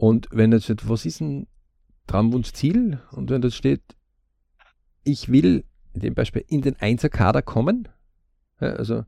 [0.00, 1.46] Und wenn jetzt steht, was ist ein
[2.06, 3.02] Traumwunschziel?
[3.12, 3.82] Und wenn das steht,
[5.04, 7.86] ich will in dem Beispiel in den Einser-Kader kommen,
[8.62, 9.04] ja, also,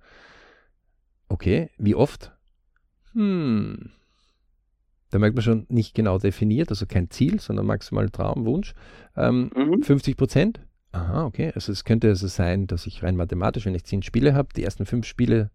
[1.28, 2.36] okay, wie oft?
[3.14, 3.90] Hm,
[5.08, 8.74] da merkt man schon nicht genau definiert, also kein Ziel, sondern maximal Traumwunsch.
[9.16, 9.82] Ähm, mhm.
[9.82, 10.60] 50 Prozent.
[10.90, 11.52] Aha, okay.
[11.54, 14.62] Also es könnte also sein, dass ich rein mathematisch, wenn ich zehn Spiele habe, die
[14.62, 15.50] ersten fünf Spiele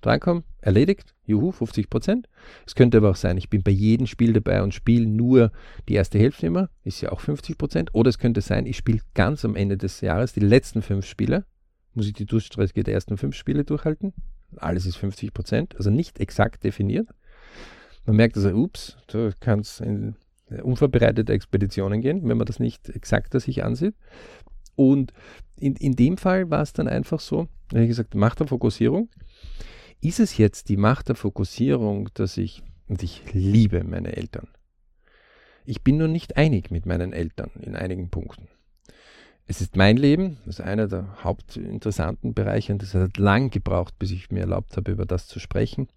[0.00, 2.28] drankommen, erledigt, juhu, 50 Prozent.
[2.66, 5.52] Es könnte aber auch sein, ich bin bei jedem Spiel dabei und spiele nur
[5.88, 7.94] die erste Hälfte immer, ist ja auch 50 Prozent.
[7.94, 11.44] Oder es könnte sein, ich spiele ganz am Ende des Jahres die letzten fünf Spiele,
[11.94, 14.12] muss ich die Durchstrecke der ersten fünf Spiele durchhalten.
[14.56, 17.08] Alles ist 50 Prozent, also nicht exakt definiert.
[18.06, 20.14] Man merkt also, ups, du kannst in
[20.62, 23.94] unvorbereitete Expeditionen gehen, wenn man das nicht exakter sich ansieht.
[24.76, 25.12] Und
[25.58, 29.08] in, in dem Fall war es dann einfach so, wie gesagt, Macht der Fokussierung.
[30.00, 34.48] Ist es jetzt die Macht der Fokussierung, dass ich, und ich liebe meine Eltern.
[35.64, 38.48] Ich bin nur nicht einig mit meinen Eltern in einigen Punkten.
[39.46, 43.98] Es ist mein Leben, das ist einer der hauptinteressanten Bereiche und es hat lang gebraucht,
[43.98, 45.88] bis ich mir erlaubt habe, über das zu sprechen.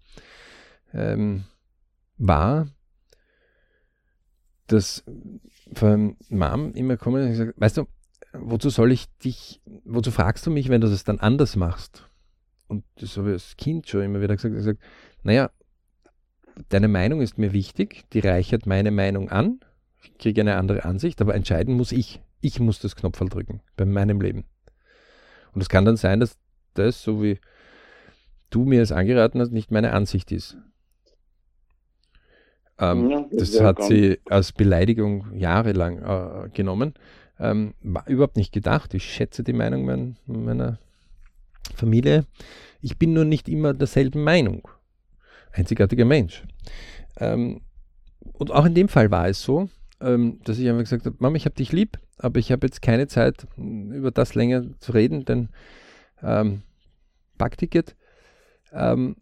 [0.92, 1.44] Ähm,
[2.18, 2.68] war,
[4.66, 5.04] dass
[5.74, 7.86] von Mom immer kommen und gesagt, weißt du,
[8.32, 12.08] wozu soll ich dich, wozu fragst du mich, wenn du das dann anders machst?
[12.68, 14.80] Und das habe ich als Kind schon immer wieder gesagt, gesagt,
[15.22, 15.50] naja,
[16.68, 19.60] deine Meinung ist mir wichtig, die reichert meine Meinung an,
[20.02, 22.20] ich kriege eine andere Ansicht, aber entscheiden muss ich.
[22.40, 24.44] Ich muss das Knopfball drücken bei meinem Leben.
[25.52, 26.38] Und es kann dann sein, dass
[26.74, 27.38] das, so wie
[28.50, 30.56] du mir es angeraten hast, nicht meine Ansicht ist.
[32.78, 36.94] Ähm, ja, das, hat sie als Beleidigung jahrelang äh, genommen.
[37.38, 38.94] Ähm, war überhaupt nicht gedacht.
[38.94, 40.78] Ich schätze die Meinung mein, meiner
[41.74, 42.26] Familie.
[42.80, 44.68] Ich bin nur nicht immer derselben Meinung.
[45.52, 46.44] Einzigartiger Mensch.
[47.18, 47.60] Ähm,
[48.32, 49.68] und auch in dem Fall war es so,
[50.00, 52.82] ähm, dass ich einfach gesagt habe, Mama, ich habe dich lieb, aber ich habe jetzt
[52.82, 55.48] keine Zeit, über das länger zu reden, denn
[56.22, 56.62] ähm,
[57.38, 57.96] Backticket.
[58.72, 59.16] Ähm,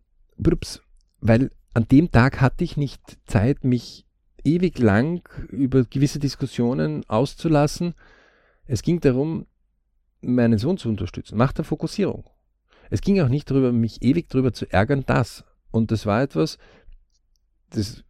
[1.20, 4.07] weil an dem Tag hatte ich nicht Zeit, mich
[4.45, 7.95] ewig lang über gewisse Diskussionen auszulassen.
[8.66, 9.47] Es ging darum,
[10.20, 12.24] meinen Sohn zu unterstützen, Macht der Fokussierung.
[12.90, 15.44] Es ging auch nicht darüber, mich ewig darüber zu ärgern, das.
[15.70, 16.58] Und das war etwas,
[17.70, 18.02] das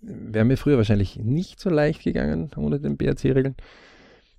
[0.00, 3.56] wäre mir früher wahrscheinlich nicht so leicht gegangen ohne den BRC-Regeln.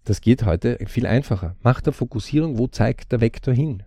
[0.05, 1.55] Das geht heute viel einfacher.
[1.61, 3.83] Macht der Fokussierung, wo zeigt der Vektor hin?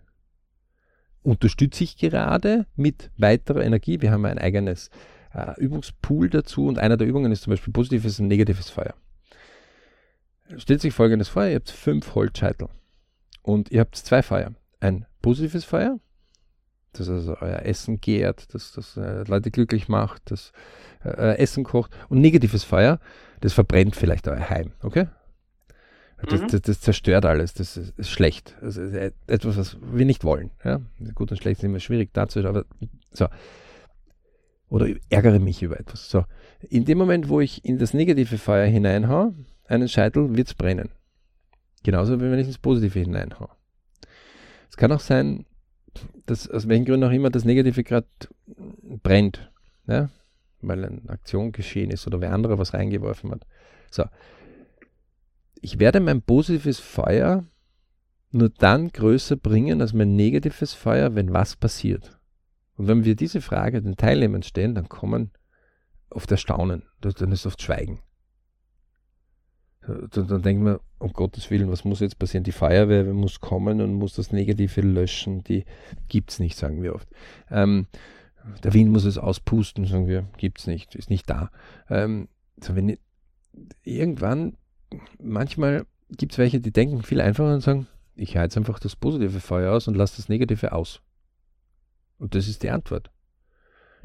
[1.24, 4.00] unterstütze ich gerade mit weiterer Energie.
[4.00, 4.90] Wir haben ein eigenes
[5.32, 8.94] äh, Übungspool dazu und einer der Übungen ist zum Beispiel positives und negatives Feuer.
[10.58, 12.68] Stellt sich folgendes vor, ihr habt fünf Holzscheitel
[13.44, 14.52] und ihr habt zwei Feuer.
[14.80, 16.00] Ein positives Feuer,
[16.94, 20.52] das also euer Essen gärt, das, das äh, Leute glücklich macht, das
[21.04, 22.98] äh, Essen kocht und negatives Feuer,
[23.40, 25.06] das verbrennt vielleicht euer Heim, okay?
[26.26, 26.48] Das, mhm.
[26.48, 28.56] das, das, zerstört alles, das ist, ist schlecht.
[28.62, 28.94] Das ist
[29.26, 30.50] etwas, was wir nicht wollen.
[30.64, 30.80] Ja?
[31.14, 32.64] Gut und schlecht ist immer schwierig dazu, aber
[33.12, 33.28] so.
[34.70, 36.08] Oder ärgere mich über etwas.
[36.08, 36.24] So.
[36.62, 39.34] In dem Moment, wo ich in das negative Feuer hineinhaue,
[39.66, 40.88] einen Scheitel, wird es brennen.
[41.84, 43.50] Genauso wie wenn ich ins Positive hineinhaue.
[44.68, 45.46] Es kann auch sein,
[46.26, 48.08] dass aus welchen Gründen auch immer das Negative gerade
[49.02, 49.52] brennt.
[49.86, 50.10] Ja?
[50.60, 53.46] Weil eine Aktion geschehen ist oder wer andere was reingeworfen hat.
[53.90, 54.04] So
[55.64, 57.42] ich werde mein positives Feuer
[58.30, 62.18] nur dann größer bringen als mein negatives Feuer, wenn was passiert.
[62.76, 65.30] Und wenn wir diese Frage den Teilnehmern stellen, dann kommen
[66.10, 68.00] oft Erstaunen, dann ist oft Schweigen.
[69.86, 72.44] Dann, dann denkt man, um Gottes Willen, was muss jetzt passieren?
[72.44, 75.44] Die Feuerwehr muss kommen und muss das Negative löschen.
[75.44, 75.64] Die
[76.08, 77.08] gibt es nicht, sagen wir oft.
[77.50, 77.86] Ähm,
[78.62, 81.50] der Wind muss es auspusten, sagen wir, gibt es nicht, ist nicht da.
[81.88, 82.28] Ähm,
[82.62, 82.96] so wenn,
[83.82, 84.56] irgendwann,
[85.20, 89.40] manchmal gibt es welche, die denken viel einfacher und sagen, ich heiz einfach das positive
[89.40, 91.00] Feuer aus und lasse das negative aus.
[92.18, 93.10] Und das ist die Antwort.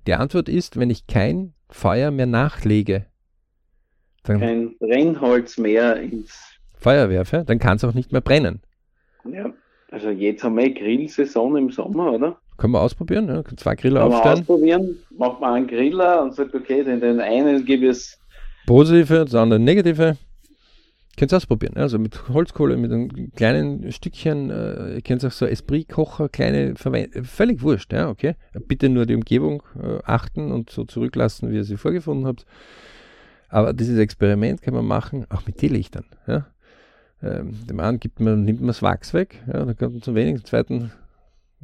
[0.07, 3.05] Die Antwort ist, wenn ich kein Feuer mehr nachlege,
[4.23, 6.37] dann kein Brennholz mehr ins
[6.77, 8.61] Feuer werfe, dann kann es auch nicht mehr brennen.
[9.25, 9.51] Ja,
[9.91, 12.37] also jetzt haben wir Grillsaison im Sommer, oder?
[12.57, 13.43] Können wir ausprobieren, ja?
[13.57, 14.35] zwei Griller Können aufstellen.
[14.35, 18.19] Wir ausprobieren, macht man einen Griller und sagt, okay, den, den einen gebe ich es
[18.65, 20.17] positive, das andere negative.
[21.17, 21.75] Könnt ihr ausprobieren.
[21.75, 27.25] Also mit Holzkohle, mit einem kleinen Stückchen, äh, ihr könnt auch so Esprit-Kocher, kleine verwenden,
[27.25, 28.35] völlig wurscht, ja, okay.
[28.67, 32.45] Bitte nur die Umgebung äh, achten und so zurücklassen, wie ihr sie vorgefunden habt.
[33.49, 36.47] Aber dieses Experiment kann man machen, auch mit Teelichtern, ja.
[37.21, 40.15] Ähm, dem einen gibt man, nimmt man das Wachs weg, ja, dann kommt man zum
[40.15, 40.91] wenig, zum zweiten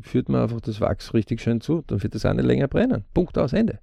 [0.02, 3.06] führt man einfach das Wachs richtig schön zu, dann wird das eine länger brennen.
[3.14, 3.80] Punkt aus Ende.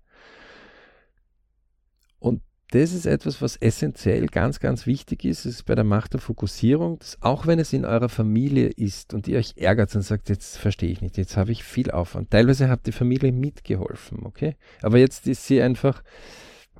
[2.18, 2.42] Und
[2.72, 6.98] das ist etwas, was essentiell ganz, ganz wichtig ist, ist bei der Macht der Fokussierung,
[6.98, 10.56] dass auch wenn es in eurer Familie ist und ihr euch ärgert und sagt, jetzt
[10.56, 12.30] verstehe ich nicht, jetzt habe ich viel Aufwand.
[12.30, 14.56] Teilweise hat die Familie mitgeholfen, okay?
[14.80, 16.02] Aber jetzt ist sie einfach,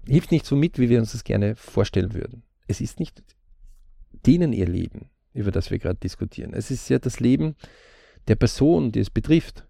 [0.07, 2.43] hilft nicht so mit, wie wir uns das gerne vorstellen würden.
[2.67, 3.23] Es ist nicht
[4.27, 6.53] denen ihr Leben, über das wir gerade diskutieren.
[6.55, 7.57] Es ist ja das Leben
[8.29, 9.67] der Person, die es betrifft.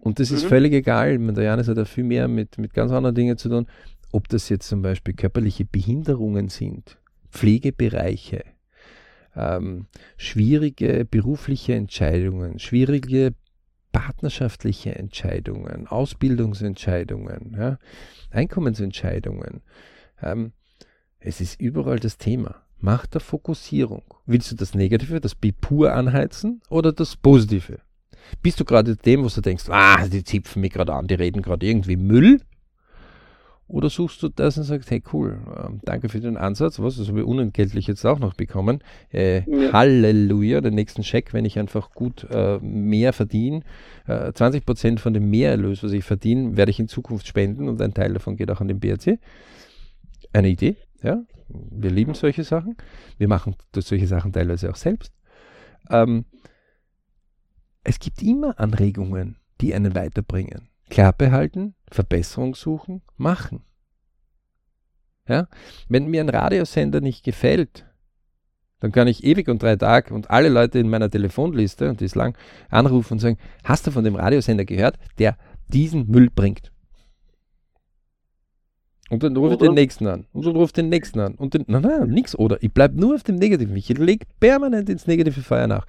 [0.00, 0.48] Und das ist mhm.
[0.48, 1.18] völlig egal.
[1.18, 3.66] Der Janis hat ja viel mehr mit, mit ganz anderen Dingen zu tun
[4.12, 6.98] ob das jetzt zum Beispiel körperliche Behinderungen sind,
[7.30, 8.44] Pflegebereiche,
[9.36, 9.86] ähm,
[10.16, 13.34] schwierige berufliche Entscheidungen, schwierige
[13.98, 17.78] partnerschaftliche Entscheidungen, Ausbildungsentscheidungen, ja,
[18.30, 19.60] Einkommensentscheidungen.
[20.22, 20.52] Ähm,
[21.18, 22.62] es ist überall das Thema.
[22.78, 24.04] Macht der Fokussierung.
[24.24, 27.80] Willst du das Negative, das B pur anheizen oder das Positive?
[28.40, 31.42] Bist du gerade dem, wo du denkst, ah, die zipfen mich gerade an, die reden
[31.42, 32.40] gerade irgendwie Müll?
[33.68, 37.08] Oder suchst du das und sagst, hey cool, ähm, danke für den Ansatz, was, das
[37.08, 38.82] habe ich unentgeltlich jetzt auch noch bekommen.
[39.12, 39.74] Äh, ja.
[39.74, 43.60] Halleluja, den nächsten Scheck, wenn ich einfach gut äh, mehr verdiene.
[44.06, 47.92] Äh, 20% von dem Mehrerlös, was ich verdiene, werde ich in Zukunft spenden und ein
[47.92, 49.18] Teil davon geht auch an den BRC.
[50.32, 51.22] Eine Idee, ja.
[51.48, 52.76] Wir lieben solche Sachen.
[53.18, 55.12] Wir machen solche Sachen teilweise auch selbst.
[55.90, 56.24] Ähm,
[57.84, 60.67] es gibt immer Anregungen, die einen weiterbringen.
[60.90, 63.62] Klappe halten, Verbesserung suchen, machen.
[65.26, 65.48] Ja?
[65.88, 67.84] Wenn mir ein Radiosender nicht gefällt,
[68.80, 72.04] dann kann ich ewig und drei Tage und alle Leute in meiner Telefonliste, und die
[72.04, 72.36] ist lang,
[72.70, 75.36] anrufen und sagen, hast du von dem Radiosender gehört, der
[75.68, 76.72] diesen Müll bringt?
[79.10, 80.26] Und dann rufe ich den nächsten an.
[80.32, 81.34] Und dann ich den nächsten an.
[81.34, 82.36] Und den, nein, nein, nix.
[82.36, 83.74] Oder ich bleibe nur auf dem Negativen.
[83.74, 85.86] Ich lege permanent ins negative Feuer nach.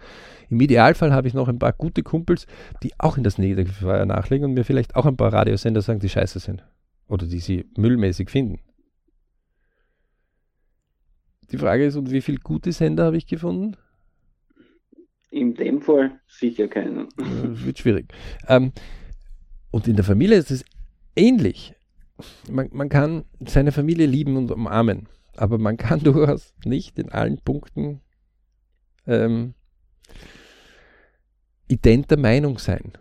[0.49, 2.47] Im Idealfall habe ich noch ein paar gute Kumpels,
[2.81, 5.99] die auch in das negative Feuer nachlegen und mir vielleicht auch ein paar Radiosender sagen,
[5.99, 6.63] die scheiße sind.
[7.07, 8.59] Oder die sie müllmäßig finden.
[11.51, 13.75] Die Frage ist, und wie viele gute Sender habe ich gefunden?
[15.31, 17.09] In dem Fall sicher keinen.
[17.17, 18.13] Das wird schwierig.
[18.47, 18.71] Ähm,
[19.71, 20.63] und in der Familie ist es
[21.15, 21.75] ähnlich
[22.49, 25.07] man, man kann seine Familie lieben und umarmen,
[25.37, 28.01] aber man kann durchaus nicht in allen Punkten
[29.07, 29.53] ähm,
[31.67, 32.93] identer Meinung sein.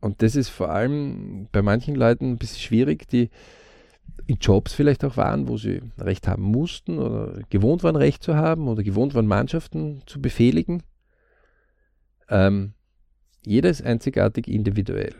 [0.00, 3.30] Und das ist vor allem bei manchen Leuten ein bisschen schwierig, die
[4.26, 8.36] in Jobs vielleicht auch waren, wo sie Recht haben mussten oder gewohnt waren, Recht zu
[8.36, 10.82] haben oder gewohnt waren, Mannschaften zu befehligen.
[12.28, 12.74] Ähm,
[13.44, 15.14] jeder ist einzigartig individuell.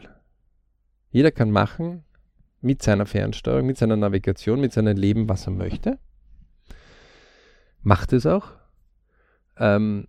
[1.10, 2.04] Jeder kann machen,
[2.64, 5.98] mit seiner Fernsteuerung, mit seiner Navigation, mit seinem Leben, was er möchte.
[7.82, 8.52] Macht es auch.
[9.58, 10.08] Ähm,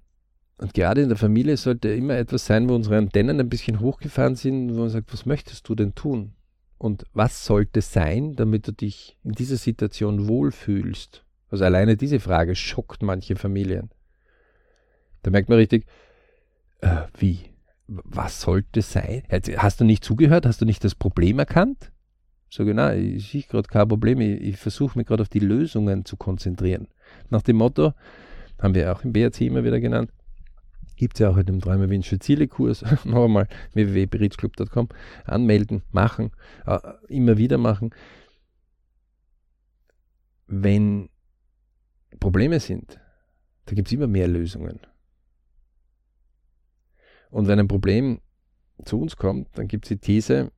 [0.57, 4.35] und gerade in der Familie sollte immer etwas sein, wo unsere Antennen ein bisschen hochgefahren
[4.35, 6.33] sind, wo man sagt, was möchtest du denn tun?
[6.77, 11.25] Und was sollte sein, damit du dich in dieser Situation wohlfühlst?
[11.49, 13.89] Also alleine diese Frage schockt manche Familien.
[15.23, 15.85] Da merkt man richtig,
[16.81, 17.39] äh, wie?
[17.87, 19.23] Was sollte sein?
[19.57, 20.45] Hast du nicht zugehört?
[20.45, 21.91] Hast du nicht das Problem erkannt?
[22.55, 25.39] Sage ich, nein, ich sehe gerade kein Problem, ich, ich versuche mich gerade auf die
[25.39, 26.87] Lösungen zu konzentrieren.
[27.29, 27.93] Nach dem Motto,
[28.61, 30.09] haben wir auch im BRC immer wieder genannt,
[30.95, 34.87] gibt es ja auch in dem Träume Wünsche Ziele Kurs, noch einmal www.beritzclub.com,
[35.25, 36.31] anmelden, machen,
[36.65, 36.79] äh,
[37.09, 37.93] immer wieder machen.
[40.47, 41.09] Wenn
[42.21, 43.01] Probleme sind,
[43.65, 44.79] da gibt es immer mehr Lösungen.
[47.31, 48.21] Und wenn ein Problem
[48.85, 50.53] zu uns kommt, dann gibt es die These,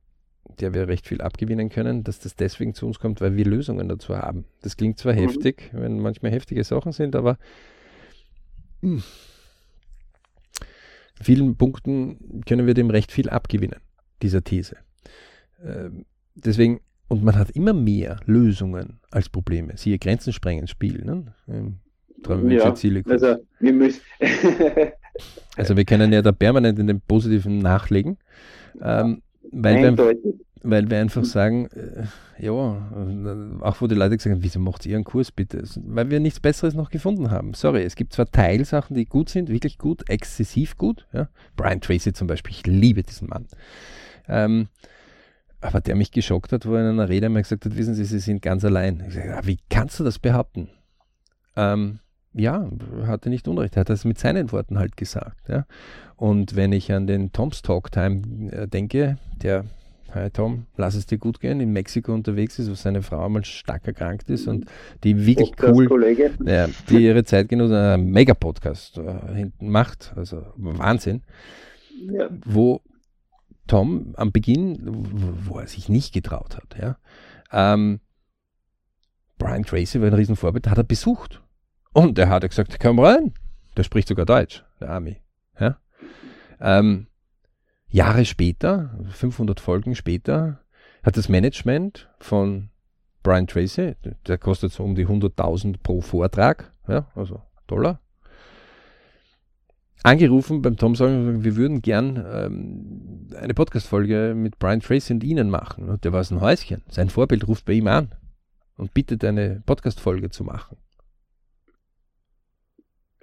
[0.60, 3.88] der wir recht viel abgewinnen können, dass das deswegen zu uns kommt, weil wir Lösungen
[3.88, 4.44] dazu haben.
[4.62, 5.18] Das klingt zwar mhm.
[5.18, 7.38] heftig, wenn manchmal heftige Sachen sind, aber
[8.80, 9.02] mh, hm,
[11.20, 13.80] vielen Punkten können wir dem recht viel abgewinnen,
[14.22, 14.76] dieser These.
[15.64, 16.04] Ähm,
[16.34, 19.76] deswegen, und man hat immer mehr Lösungen als Probleme.
[19.76, 21.04] Siehe Grenzen sprengen Spiel.
[21.04, 21.34] Ne?
[21.48, 21.80] Ähm,
[22.50, 24.00] ja, also wir müssen.
[25.56, 28.18] also wir können ja da permanent in den Positiven nachlegen.
[28.80, 29.22] Ähm,
[29.52, 30.16] weil, wir,
[30.62, 32.04] weil wir einfach sagen, äh,
[32.38, 35.62] ja, auch wo die Leute gesagt haben, wieso macht ihr einen Kurs bitte?
[35.84, 37.54] Weil wir nichts Besseres noch gefunden haben.
[37.54, 41.06] Sorry, es gibt zwar Teilsachen, die gut sind, wirklich gut, exzessiv gut.
[41.12, 41.28] Ja?
[41.56, 43.46] Brian Tracy zum Beispiel, ich liebe diesen Mann.
[44.28, 44.68] Ähm,
[45.60, 48.04] aber der mich geschockt hat, wo er in einer Rede mal gesagt hat, wissen Sie,
[48.04, 49.02] Sie sind ganz allein.
[49.08, 50.68] Ich sage, wie kannst du das behaupten?
[51.56, 51.98] Ähm,
[52.34, 52.68] ja,
[53.06, 53.76] hatte nicht Unrecht.
[53.76, 55.48] Er hat das mit seinen Worten halt gesagt.
[55.48, 55.66] Ja.
[56.16, 59.64] Und wenn ich an den Tom's Talk Time äh, denke, der,
[60.12, 63.44] hi Tom, lass es dir gut gehen, in Mexiko unterwegs ist, wo seine Frau einmal
[63.44, 64.66] stark erkrankt ist und
[65.04, 71.22] die wirklich cool, ja, die ihre Zeit genossen, einen Mega-Podcast äh, hinten macht, also Wahnsinn,
[72.10, 72.28] ja.
[72.44, 72.82] wo
[73.66, 76.96] Tom am Beginn, wo, wo, er sich nicht getraut hat, ja,
[77.52, 78.00] ähm,
[79.38, 81.42] Brian Tracy war ein Riesenvorbild, hat er besucht
[81.92, 83.32] und er hat gesagt, komm rein.
[83.76, 85.20] Der spricht sogar Deutsch, der Ami.
[85.58, 85.78] Ja?
[86.60, 87.06] Ähm,
[87.88, 90.60] Jahre später, 500 Folgen später,
[91.02, 92.70] hat das Management von
[93.22, 93.94] Brian Tracy,
[94.26, 98.00] der kostet so um die 100.000 pro Vortrag, ja, also Dollar,
[100.02, 105.50] angerufen beim Tom sagen, wir würden gern ähm, eine Podcast-Folge mit Brian Tracy und Ihnen
[105.50, 105.88] machen.
[105.88, 106.82] Und der war so ein Häuschen.
[106.88, 108.12] Sein Vorbild ruft bei ihm an
[108.76, 110.76] und bittet eine Podcast-Folge zu machen.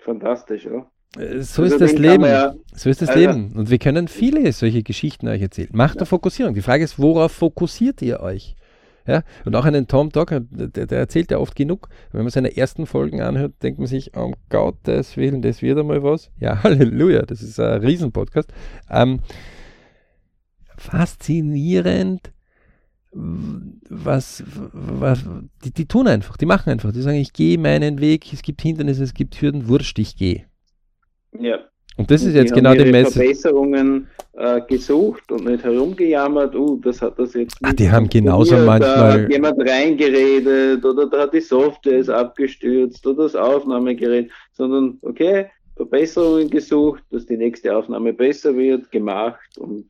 [0.06, 0.86] Fantastisch, ja.
[1.20, 2.24] Äh, so also ist das Leben.
[2.24, 3.54] Ja, so ist das also, Leben.
[3.54, 5.70] Und wir können viele solche Geschichten euch erzählen.
[5.74, 6.00] Macht ja.
[6.00, 6.54] der Fokussierung.
[6.54, 8.56] Die Frage ist, worauf fokussiert ihr euch?
[9.08, 11.90] Ja, und auch einen Tom Docker, der, der, erzählt ja oft genug.
[12.12, 16.04] Wenn man seine ersten Folgen anhört, denkt man sich, um Gottes Willen, das wird einmal
[16.04, 16.32] was.
[16.40, 18.52] Ja, Halleluja, das ist ein Riesenpodcast.
[18.90, 19.22] Ähm,
[20.78, 22.32] faszinierend,
[23.16, 24.44] was,
[24.74, 25.24] was
[25.64, 28.62] die, die, tun einfach, die machen einfach, die sagen, ich gehe meinen Weg, es gibt
[28.62, 30.46] Hindernisse, es gibt Hürden, wurscht, ich gehe.
[31.40, 31.60] Ja.
[31.98, 33.16] Und das ist jetzt genau die Message.
[33.16, 37.72] Verbesserungen äh, gesucht und nicht herumgejammert, uh, das hat das jetzt nicht.
[37.72, 38.82] Ah, die haben genauso manchmal.
[38.82, 44.98] Da hat jemand reingeredet oder da hat die Software ist abgestürzt oder das Aufnahmegerät, sondern
[45.04, 45.46] okay,
[45.78, 49.86] Verbesserungen gesucht, dass die nächste Aufnahme besser wird, gemacht und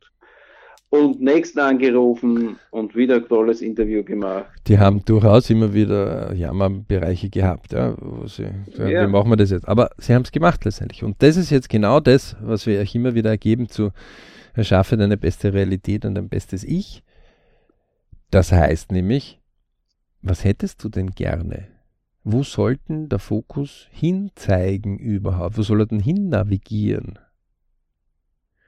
[0.96, 4.46] und nächsten angerufen und wieder ein tolles Interview gemacht.
[4.66, 9.06] Die haben durchaus immer wieder Jammerbereiche gehabt, ja, wo sie sagen, ja.
[9.06, 9.68] wie machen wir das jetzt?
[9.68, 11.04] Aber sie haben es gemacht letztendlich.
[11.04, 13.90] Und das ist jetzt genau das, was wir euch immer wieder ergeben zu
[14.54, 17.02] erschaffe deine beste Realität und dein bestes Ich.
[18.30, 19.40] Das heißt nämlich,
[20.22, 21.68] was hättest du denn gerne?
[22.24, 25.56] Wo sollten der Fokus hinzeigen überhaupt?
[25.58, 27.18] Wo soll er denn hin navigieren?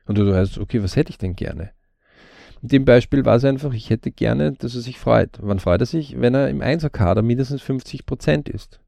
[0.07, 1.73] Und du heißt, okay, was hätte ich denn gerne?
[2.63, 5.39] In dem Beispiel war es einfach, ich hätte gerne, dass er sich freut.
[5.41, 6.21] Wann freut er sich?
[6.21, 8.81] Wenn er im Einserkader mindestens 50 Prozent ist.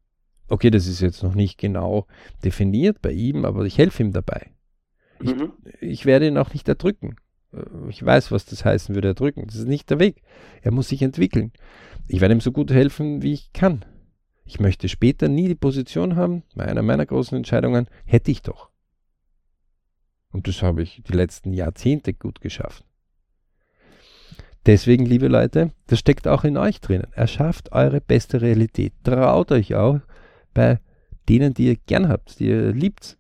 [0.49, 2.07] Okay, das ist jetzt noch nicht genau
[2.45, 4.51] definiert bei ihm, aber ich helfe ihm dabei.
[5.21, 5.53] Ich, mhm.
[5.81, 7.17] ich werde ihn auch nicht erdrücken.
[7.89, 9.47] Ich weiß, was das heißen würde, erdrücken.
[9.47, 10.23] Das ist nicht der Weg.
[10.63, 11.53] Er muss sich entwickeln.
[12.09, 13.85] Ich werde ihm so gut helfen, wie ich kann.
[14.45, 18.71] Ich möchte später nie die Position haben, bei einer meiner großen Entscheidungen hätte ich doch.
[20.33, 22.85] Und das habe ich die letzten Jahrzehnte gut geschafft.
[24.67, 27.07] Deswegen, liebe Leute, das steckt auch in euch drinnen.
[27.13, 28.93] Erschafft eure beste Realität.
[29.05, 30.01] Traut euch auch
[30.53, 30.79] bei
[31.29, 33.17] denen, die ihr gern habt, die ihr liebt,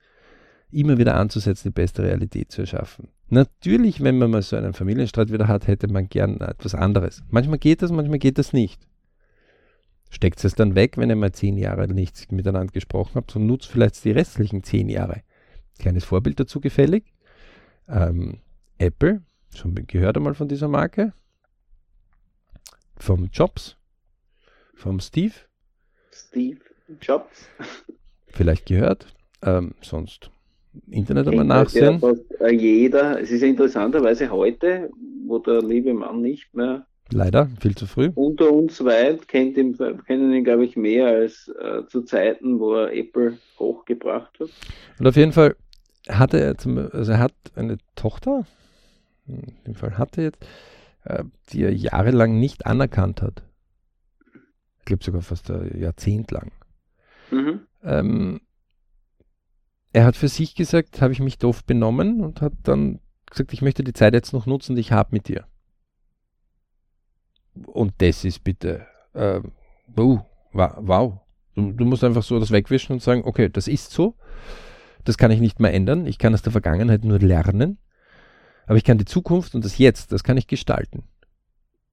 [0.70, 3.09] immer wieder anzusetzen, die beste Realität zu erschaffen.
[3.28, 7.22] Natürlich, wenn man mal so einen Familienstreit wieder hat, hätte man gern etwas anderes.
[7.30, 8.86] Manchmal geht das, manchmal geht das nicht.
[10.11, 13.68] Steckt es dann weg, wenn ihr mal zehn Jahre nichts miteinander gesprochen habt und nutzt
[13.68, 15.22] vielleicht die restlichen zehn Jahre.
[15.78, 17.05] Kleines Vorbild dazu gefällig.
[17.88, 18.38] Ähm,
[18.78, 19.22] Apple,
[19.55, 21.12] schon gehört einmal von dieser Marke,
[23.01, 23.76] vom Jobs?
[24.74, 25.34] Vom Steve?
[26.12, 26.61] Steve
[27.01, 27.48] Jobs.
[28.26, 29.07] Vielleicht gehört.
[29.42, 30.30] Ähm, sonst
[30.90, 32.01] Internet einmal nachsehen.
[32.01, 33.20] Ja, äh, jeder.
[33.20, 34.90] Es ist ja interessanterweise heute,
[35.26, 38.11] wo der liebe Mann nicht mehr Leider, viel zu früh.
[38.14, 39.76] Unter uns weit kennt ihn,
[40.07, 44.48] kennen ihn, glaube ich, mehr als äh, zu Zeiten, wo er Apple hochgebracht hat.
[44.98, 45.57] Und auf jeden Fall
[46.09, 48.46] hatte er, zum, also er hat eine Tochter,
[49.26, 50.46] in dem Fall hatte er jetzt,
[51.51, 53.42] die er jahrelang nicht anerkannt hat.
[54.78, 56.53] Ich glaube sogar fast ein Jahrzehnt lang.
[57.30, 57.61] Mhm.
[57.82, 58.40] Ähm,
[59.92, 63.62] er hat für sich gesagt, habe ich mich doof benommen und hat dann gesagt, ich
[63.62, 65.46] möchte die Zeit jetzt noch nutzen, die ich habe mit dir.
[67.55, 69.40] Und das ist bitte, äh,
[69.98, 70.20] uh,
[70.53, 71.20] wow.
[71.55, 74.14] Du, du musst einfach so das wegwischen und sagen, okay, das ist so.
[75.05, 76.07] Das kann ich nicht mehr ändern.
[76.07, 77.78] Ich kann aus der Vergangenheit nur lernen.
[78.70, 81.02] Aber ich kann die Zukunft und das Jetzt, das kann ich gestalten.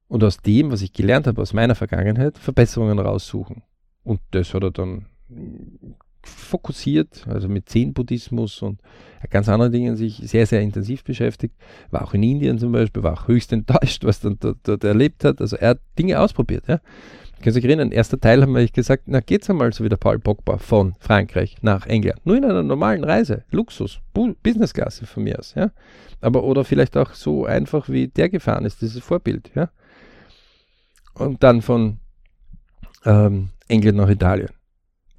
[0.07, 3.63] Und aus dem, was ich gelernt habe aus meiner Vergangenheit, Verbesserungen raussuchen.
[4.03, 5.07] Und das hat er dann
[6.21, 8.80] fokussiert, also mit Zen-Buddhismus und
[9.32, 11.55] ganz anderen Dingen sich sehr, sehr intensiv beschäftigt.
[11.89, 15.23] War auch in Indien zum Beispiel, war auch höchst enttäuscht, was dann dort, dort erlebt
[15.23, 15.41] hat.
[15.41, 16.67] Also er hat Dinge ausprobiert.
[16.67, 16.80] Ja.
[17.41, 19.97] Können Sie sich erinnern, erster Teil haben wir gesagt, na geht's einmal so wie der
[19.97, 22.25] Paul Pogba von Frankreich nach England.
[22.25, 23.43] Nur in einer normalen Reise.
[23.51, 25.53] Luxus, Businessklasse von mir aus.
[25.55, 25.71] Ja.
[26.19, 29.51] Aber oder vielleicht auch so einfach wie der gefahren ist, dieses Vorbild.
[29.53, 29.69] Ja.
[31.13, 31.99] Und dann von
[33.05, 34.49] ähm, England nach Italien.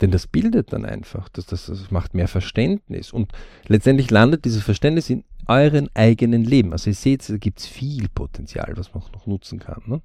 [0.00, 3.12] Denn das bildet dann einfach, das, das, das macht mehr Verständnis.
[3.12, 3.32] Und
[3.66, 6.72] letztendlich landet dieses Verständnis in euren eigenen Leben.
[6.72, 9.82] Also ihr seht, da gibt es viel Potenzial, was man noch nutzen kann.
[9.86, 10.02] Ne?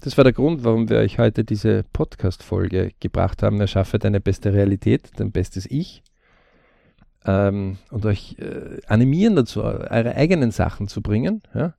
[0.00, 3.60] Das war der Grund, warum wir euch heute diese Podcast-Folge gebracht haben.
[3.60, 6.02] Erschaffe deine beste Realität, dein bestes Ich.
[7.26, 11.42] Ähm, und euch äh, animieren dazu, eure eigenen Sachen zu bringen.
[11.54, 11.74] Ja?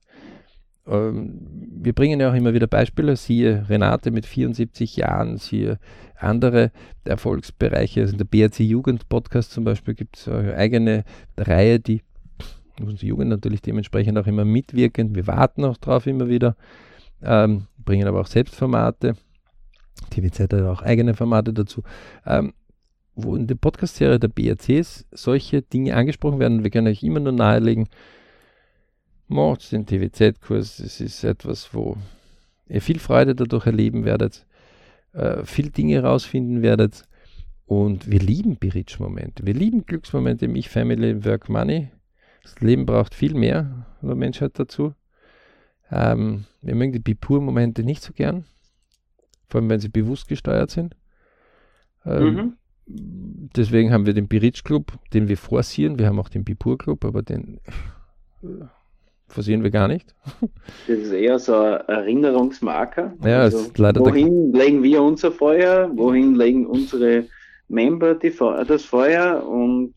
[0.86, 1.40] Ähm,
[1.82, 5.78] wir bringen ja auch immer wieder Beispiele, siehe Renate mit 74 Jahren, siehe
[6.16, 6.70] andere
[7.04, 11.04] Erfolgsbereiche, also in der BRC Jugend Podcast zum Beispiel gibt es eine eigene
[11.36, 12.02] Reihe, die
[12.80, 15.14] unsere Jugend natürlich dementsprechend auch immer mitwirken.
[15.14, 16.56] Wir warten auch drauf immer wieder,
[17.22, 19.16] ähm, bringen aber auch Selbstformate.
[20.10, 21.82] TVZ hat auch eigene Formate dazu.
[22.26, 22.52] Ähm,
[23.14, 26.64] wo in der Podcast-Serie der BRCs solche Dinge angesprochen werden.
[26.64, 27.88] Wir können euch immer nur nahelegen,
[29.28, 30.78] macht den TVZ-Kurs.
[30.78, 31.96] Es ist etwas, wo
[32.68, 34.46] ihr viel Freude dadurch erleben werdet,
[35.12, 37.04] äh, viel Dinge herausfinden werdet.
[37.66, 39.46] Und wir lieben Berich-Momente.
[39.46, 41.90] Wir lieben Glücksmomente im Ich, Family, Work, Money.
[42.42, 44.94] Das Leben braucht viel mehr der Menschheit dazu.
[45.92, 48.44] Ähm, wir mögen die Bipur-Momente nicht so gern.
[49.48, 50.96] Vor allem, wenn sie bewusst gesteuert sind.
[52.06, 52.52] Ähm, mhm.
[52.86, 55.98] Deswegen haben wir den Berich Club, den wir forcieren.
[55.98, 57.60] Wir haben auch den Bipur Club, aber den
[59.28, 60.14] forcieren wir gar nicht.
[60.88, 63.14] Das ist eher so ein Erinnerungsmarker.
[63.24, 65.90] Ja, also, ist leider wohin legen wir unser Feuer?
[65.94, 67.26] Wohin legen unsere
[67.68, 68.32] Member die,
[68.66, 69.46] das Feuer?
[69.46, 69.94] Und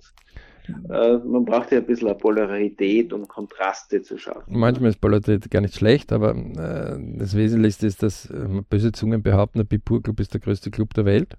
[0.89, 4.43] äh, man braucht ja ein bisschen eine Polarität, um Kontraste zu schaffen.
[4.47, 9.23] Manchmal ist Polarität gar nicht schlecht, aber äh, das Wesentlichste ist, dass äh, böse Zungen
[9.23, 11.37] behaupten, der Bipur Club ist der größte Club der Welt.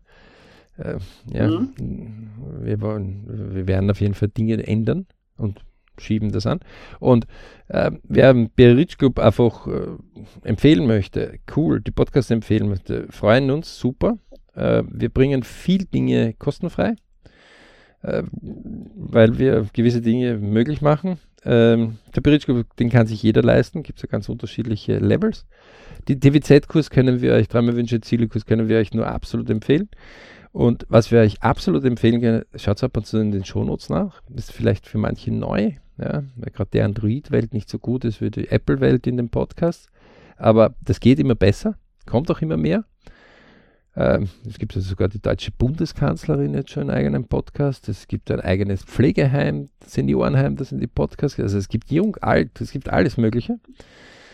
[0.79, 0.99] Äh,
[1.33, 2.31] ja, mhm.
[2.61, 5.07] wir, wollen, wir werden auf jeden Fall Dinge ändern
[5.37, 5.61] und
[6.01, 6.61] schieben das an.
[7.01, 7.27] Und
[7.69, 9.97] äh, wer Rich Club einfach äh,
[10.43, 14.19] empfehlen möchte, cool, die Podcasts empfehlen möchte, freuen uns, super.
[14.55, 16.97] Äh, wir bringen viel Dinge kostenfrei,
[18.07, 18.23] äh,
[18.95, 21.19] weil wir gewisse Dinge möglich machen.
[21.45, 25.47] Ähm, der Club, den kann sich jeder leisten, gibt es ja ganz unterschiedliche Levels.
[26.09, 29.89] Die DWZ-Kurs können wir euch, dreimal Wünsche Ziele-Kurs können wir euch nur absolut empfehlen.
[30.53, 34.23] Und was wir euch absolut empfehlen können, schaut ab und zu in den Shownotes nach.
[34.35, 38.31] Ist vielleicht für manche neu, ja, weil gerade die Android-Welt nicht so gut ist wie
[38.31, 39.91] die Apple-Welt in dem Podcast.
[40.37, 41.77] Aber das geht immer besser,
[42.07, 42.85] kommt auch immer mehr.
[43.97, 47.89] Ähm, es gibt also sogar die deutsche Bundeskanzlerin jetzt schon einen eigenen Podcast.
[47.89, 51.41] Es gibt ein eigenes Pflegeheim, Seniorenheim, das sind die Podcasts.
[51.41, 53.59] Also es gibt jung, alt, es gibt alles Mögliche.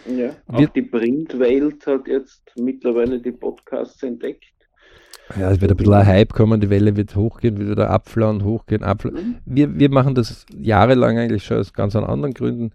[0.06, 4.44] Ja, auch Wir, die Printwelt hat jetzt mittlerweile die Podcasts entdeckt.
[5.38, 8.42] Ja, es wird ein bisschen ein Hype kommen, die Welle wird hochgehen, wird wieder abflauen,
[8.42, 9.14] hochgehen, abflauen.
[9.14, 9.36] Mhm.
[9.44, 12.72] Wir, wir machen das jahrelang eigentlich schon aus ganz anderen Gründen.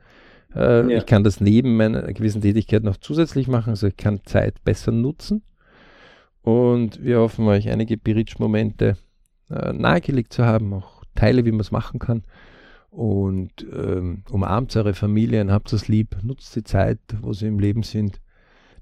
[0.56, 0.98] Äh, ja.
[1.00, 4.94] Ich kann das neben meiner gewissen Tätigkeit noch zusätzlich machen, also ich kann Zeit besser
[4.94, 5.44] nutzen.
[6.48, 8.96] Und wir hoffen euch einige Berich-Momente
[9.50, 12.24] äh, nahegelegt zu haben, auch Teile, wie man es machen kann.
[12.90, 17.84] Und ähm, umarmt eure Familien, habt es lieb, nutzt die Zeit, wo sie im Leben
[17.84, 18.22] sind.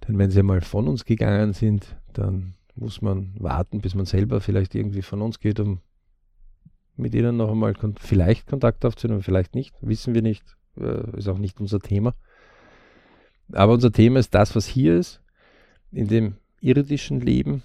[0.08, 4.42] Denn wenn sie mal von uns gegangen sind, dann muss man warten, bis man selber
[4.42, 5.80] vielleicht irgendwie von uns geht, um
[6.98, 10.44] mit ihnen noch einmal kon vielleicht Kontakt aufzunehmen, vielleicht nicht, wissen wir nicht,
[10.78, 12.14] äh, ist auch nicht unser Thema.
[13.54, 15.24] Aber unser Thema ist das, was hier ist,
[15.92, 16.36] in dem
[16.66, 17.64] irdischen Leben.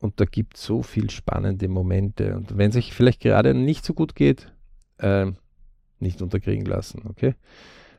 [0.00, 2.36] Und da gibt es so viel spannende Momente.
[2.36, 4.52] Und wenn es euch vielleicht gerade nicht so gut geht,
[4.98, 5.26] äh,
[5.98, 7.34] nicht unterkriegen lassen, okay?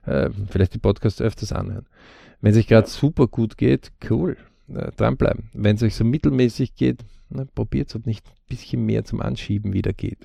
[0.06, 1.88] Äh, vielleicht die Podcasts öfters anhören.
[2.42, 4.38] Wenn es euch gerade super gut geht, cool
[4.68, 5.50] äh, dranbleiben.
[5.54, 7.04] Wenn es euch so mittelmäßig geht,
[7.56, 10.24] probiert es, ob nicht ein bisschen mehr zum Anschieben wieder geht.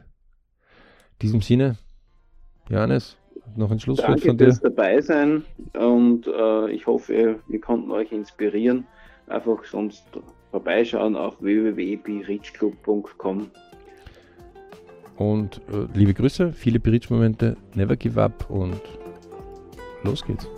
[1.12, 1.78] In diesem Sinne,
[2.68, 3.16] Johannes,
[3.56, 4.48] noch ein Schlusswort Danke von dir.
[4.48, 8.86] Danke dabei sein und äh, ich hoffe, wir konnten euch inspirieren.
[9.31, 10.05] Einfach sonst
[10.51, 13.51] vorbeischauen auf www.berichclub.com.
[15.16, 18.81] Und äh, liebe Grüße, viele Berichtsmomente, never give up und
[20.03, 20.49] los geht's.